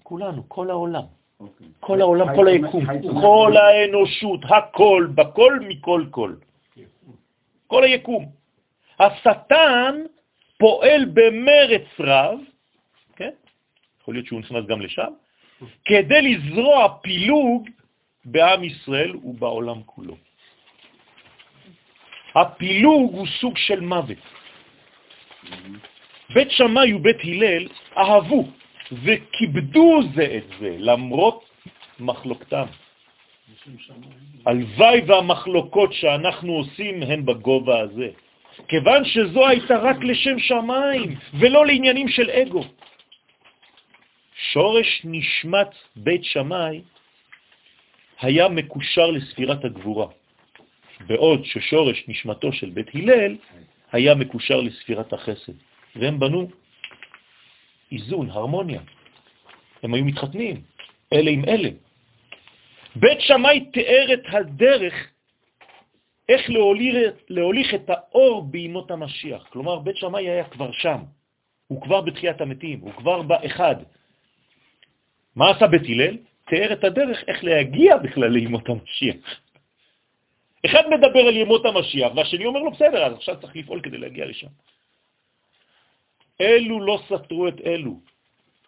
[0.03, 1.03] כולנו, כל העולם.
[1.41, 1.67] אוקיי.
[1.81, 2.85] כל העולם, כל היקום,
[3.21, 6.35] כל האנושות, הכל, בכל מכל כל.
[7.67, 8.27] כל היקום.
[9.01, 9.95] השטן
[10.59, 12.39] פועל במרץ רב,
[13.17, 13.31] כן?
[14.01, 15.13] יכול להיות שהוא נכנס גם לשם,
[15.85, 17.69] כדי לזרוע פילוג
[18.31, 20.17] בעם ישראל ובעולם כולו.
[22.35, 24.19] הפילוג הוא סוג של מוות.
[26.35, 28.49] בית שמאי ובית הלל אהבו
[28.93, 31.45] וכיבדו זה את זה, למרות
[32.01, 32.67] מחלוקתם.
[34.47, 38.09] הלוואי והמחלוקות שאנחנו עושים הן בגובה הזה,
[38.69, 42.65] כיוון שזו הייתה רק לשם שמיים ולא לעניינים של אגו.
[44.53, 46.83] שורש נשמת בית שמאי
[48.21, 50.07] היה מקושר לספירת הגבורה,
[51.07, 53.37] בעוד ששורש נשמתו של בית הלל
[53.93, 55.53] היה מקושר לספירת החסד,
[55.97, 56.49] והם בנו
[57.93, 58.81] איזון, הרמוניה.
[59.83, 60.63] הם היו מתחתנים,
[61.13, 61.69] אלה עם אלה.
[62.97, 64.95] בית שמאי תיאר את הדרך
[66.29, 66.97] איך להוליך,
[67.29, 69.47] להוליך את האור בימות המשיח.
[69.49, 70.99] כלומר, בית שמאי היה כבר שם,
[71.67, 73.77] הוא כבר בתחיית המתים, הוא כבר באחד.
[75.37, 76.17] מה עשה בית הלל?
[76.49, 79.41] תיאר את הדרך איך להגיע בכלל לימות המשיח.
[80.67, 84.27] אחד מדבר על ימות המשיח, והשני אומר לו, בסדר, אז עכשיו צריך לפעול כדי להגיע
[84.27, 84.53] לשם.
[86.41, 88.01] אלו לא סתרו את אלו,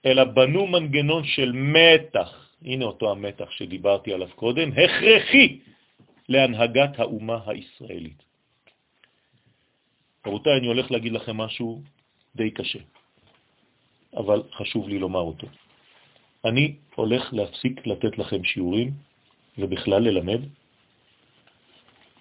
[0.07, 5.59] אלא בנו מנגנון של מתח, הנה אותו המתח שדיברתי עליו קודם, הכרחי
[6.29, 8.23] להנהגת האומה הישראלית.
[10.27, 11.83] רבותיי, אני הולך להגיד לכם משהו
[12.37, 12.79] די קשה,
[14.17, 15.47] אבל חשוב לי לומר אותו.
[16.45, 18.91] אני הולך להפסיק לתת לכם שיעורים
[19.59, 20.41] ובכלל ללמד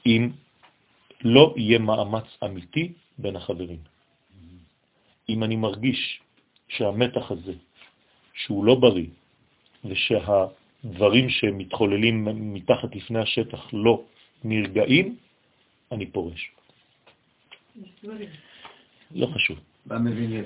[0.05, 0.29] אם
[1.23, 3.79] לא יהיה מאמץ אמיתי בין החברים.
[5.29, 6.19] אם אני מרגיש
[6.67, 7.53] שהמתח הזה,
[8.33, 9.07] שהוא לא בריא,
[10.85, 14.03] דברים שמתחוללים מתחת לפני השטח לא
[14.43, 15.15] נרגעים,
[15.91, 16.51] אני פורש.
[19.11, 19.59] לא חשוב.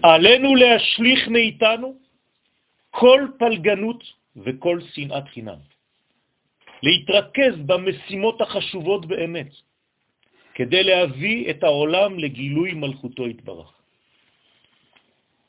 [0.04, 2.03] עלינו להשליך מאיתנו
[2.94, 4.02] כל פלגנות
[4.38, 5.60] וכל שנאת חינם.
[6.84, 9.52] להתרכז במשימות החשובות באמת,
[10.54, 13.70] כדי להביא את העולם לגילוי מלכותו התברך.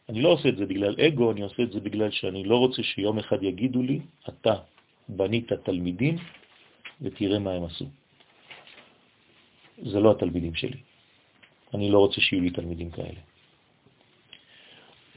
[0.08, 2.82] אני לא עושה את זה בגלל אגו, אני עושה את זה בגלל שאני לא רוצה
[2.82, 4.54] שיום אחד יגידו לי, אתה
[5.08, 6.16] בנית תלמידים
[7.00, 7.86] ותראה מה הם עשו.
[9.84, 10.80] זה לא התלמידים שלי.
[11.74, 13.20] אני לא רוצה שיהיו לי תלמידים כאלה.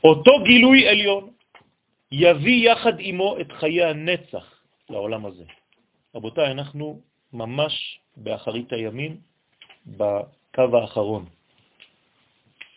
[0.03, 1.36] אותו גילוי עליון
[2.11, 5.43] יביא יחד עמו את חיי הנצח לעולם הזה.
[6.15, 7.01] רבותיי, אנחנו
[7.33, 9.17] ממש באחרית הימים,
[9.85, 11.25] בקו האחרון.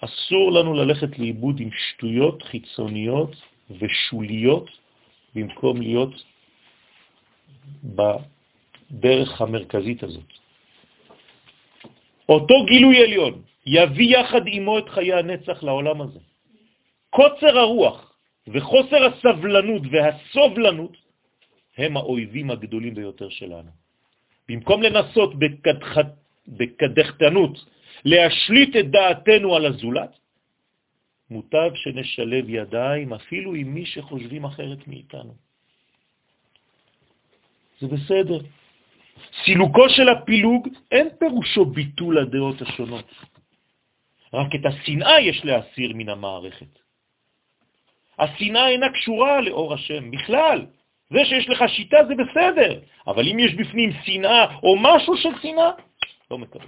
[0.00, 3.36] אסור לנו ללכת לאיבוד עם שטויות חיצוניות
[3.70, 4.70] ושוליות
[5.34, 6.14] במקום להיות
[7.84, 10.30] בדרך המרכזית הזאת.
[12.28, 16.18] אותו גילוי עליון יביא יחד עמו את חיי הנצח לעולם הזה.
[17.10, 18.09] קוצר הרוח
[18.48, 20.96] וחוסר הסבלנות והסובלנות
[21.78, 23.70] הם האויבים הגדולים ביותר שלנו.
[24.48, 25.98] במקום לנסות בקדח...
[26.48, 27.64] בקדחתנות
[28.04, 30.18] להשליט את דעתנו על הזולת,
[31.30, 35.34] מוטב שנשלב ידיים אפילו עם מי שחושבים אחרת מאיתנו.
[37.80, 38.40] זה בסדר.
[39.44, 43.08] סילוקו של הפילוג אין פירושו ביטול הדעות השונות.
[44.32, 46.78] רק את השנאה יש להסיר מן המערכת.
[48.20, 50.66] השנאה אינה קשורה לאור השם בכלל.
[51.10, 55.70] זה שיש לך שיטה זה בסדר, אבל אם יש בפנים שנאה או משהו של שנאה,
[56.30, 56.66] לא מקבל.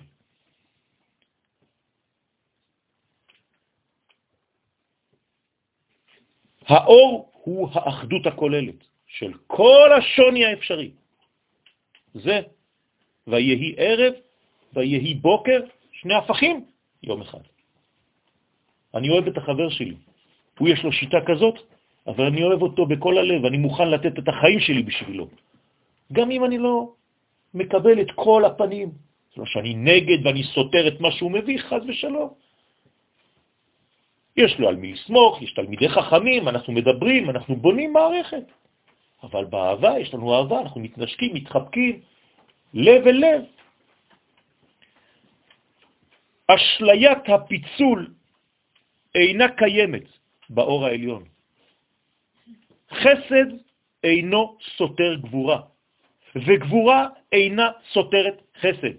[6.66, 10.90] האור הוא האחדות הכוללת של כל השוני האפשרי.
[12.14, 12.40] זה
[13.26, 14.14] ויהי ערב,
[14.72, 15.60] ויהי בוקר,
[15.92, 16.66] שני הפכים,
[17.02, 17.44] יום אחד.
[18.94, 19.94] אני אוהב את החבר שלי.
[20.62, 21.58] הוא יש לו שיטה כזאת,
[22.06, 25.26] אבל אני אוהב אותו בכל הלב, אני מוכן לתת את החיים שלי בשבילו.
[26.12, 26.94] גם אם אני לא
[27.54, 28.94] מקבל את כל הפנים.
[29.34, 32.30] זה לא שאני נגד ואני סותר את מה שהוא מביא, חז ושלום.
[34.36, 38.46] יש לו על מי לסמוך, יש תלמידי חכמים, אנחנו מדברים, אנחנו בונים מערכת.
[39.22, 42.00] אבל באהבה, יש לנו אהבה, אנחנו מתנשקים, מתחבקים,
[42.74, 43.42] לב אל לב.
[46.46, 48.14] אשליית הפיצול
[49.14, 50.21] אינה קיימת
[50.54, 51.24] באור העליון.
[52.92, 53.48] חסד
[54.04, 55.60] אינו סותר גבורה,
[56.36, 58.96] וגבורה אינה סותרת חסד.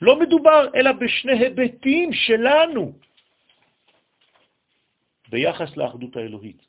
[0.00, 2.92] לא מדובר אלא בשני היבטים שלנו
[5.28, 6.62] ביחס לאחדות האלוהית.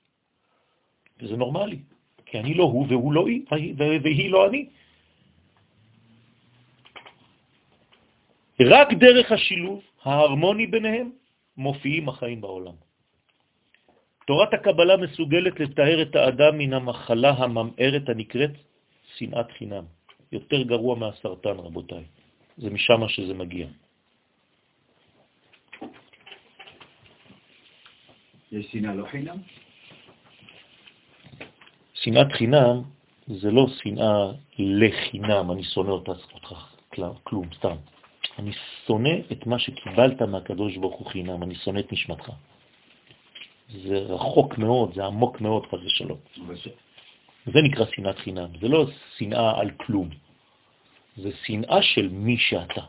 [1.19, 1.79] וזה נורמלי,
[2.25, 3.45] כי אני לא הוא והוא לא היא,
[3.77, 4.69] והיא לא אני.
[8.59, 11.11] רק דרך השילוב ההרמוני ביניהם
[11.57, 12.90] מופיעים החיים בעולם.
[14.27, 18.51] תורת הקבלה מסוגלת לתאר את האדם מן המחלה הממארת הנקראת
[19.17, 19.85] שנאת חינם.
[20.31, 22.03] יותר גרוע מהסרטן, רבותיי.
[22.57, 23.67] זה משם שזה מגיע.
[28.51, 29.37] יש שנאה לא חינם?
[31.93, 32.81] שנאת חינם
[33.27, 36.75] זה לא שנאה לחינם, אני שונא אותך,
[37.23, 37.75] כלום, סתם.
[38.39, 38.51] אני
[38.85, 42.31] שונא את מה שקיבלת מהקדוש ברוך הוא חינם, אני שונא את נשמתך.
[43.71, 46.17] זה רחוק מאוד, זה עמוק מאוד, חס ושלום.
[47.45, 48.85] זה נקרא שנאת חינם, זה לא
[49.17, 50.09] שנאה על כלום,
[51.17, 52.81] זה שנאה של מי שאתה.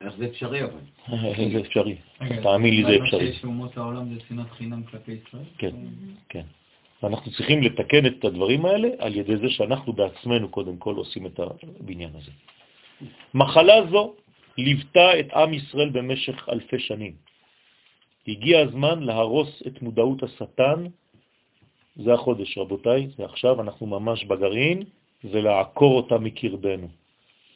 [0.00, 0.80] איך זה אפשרי אבל?
[1.52, 1.96] זה אפשרי,
[2.42, 3.32] תאמין לי זה אפשרי.
[3.32, 5.44] שיש אומות העולם זה שנאת חינם כלפי ישראל?
[5.58, 5.74] כן,
[6.28, 6.46] כן.
[7.02, 11.40] ואנחנו צריכים לתקן את הדברים האלה על ידי זה שאנחנו בעצמנו קודם כל עושים את
[11.80, 12.30] הבניין הזה.
[13.34, 14.14] מחלה זו
[14.58, 17.31] ליוותה את עם ישראל במשך אלפי שנים.
[18.28, 20.86] הגיע הזמן להרוס את מודעות השטן,
[21.96, 24.82] זה החודש רבותיי, זה עכשיו, אנחנו ממש בגרעין,
[25.24, 26.88] ולעקור אותה מקרבנו.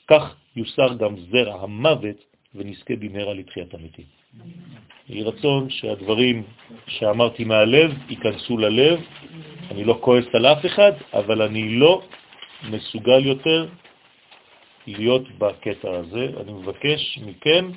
[0.07, 2.17] כך יוסר גם זרע המוות
[2.55, 4.05] ונזכה במהרה לתחיית המתים.
[5.09, 6.43] יהי רצון שהדברים
[6.87, 9.01] שאמרתי מהלב ייכנסו ללב.
[9.71, 12.03] אני לא כועס על אף אחד, אבל אני לא
[12.71, 13.69] מסוגל יותר
[14.87, 16.31] להיות בקטע הזה.
[16.41, 17.71] אני מבקש מכם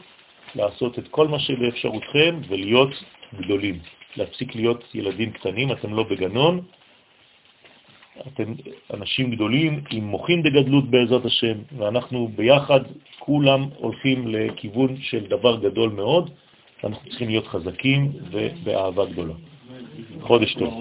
[0.55, 2.89] לעשות את כל מה שבאפשרותכם ולהיות
[3.35, 3.79] גדולים.
[4.17, 6.61] להפסיק להיות ילדים קטנים, אתם לא בגנון,
[8.27, 8.53] אתם
[8.93, 12.79] אנשים גדולים עם מוחין דגדלות בעזרת השם, ואנחנו ביחד
[13.19, 16.29] כולם הולכים לכיוון של דבר גדול מאוד,
[16.83, 19.33] ואנחנו צריכים להיות חזקים ובאהבה גדולה.
[20.21, 20.73] חודש טוב.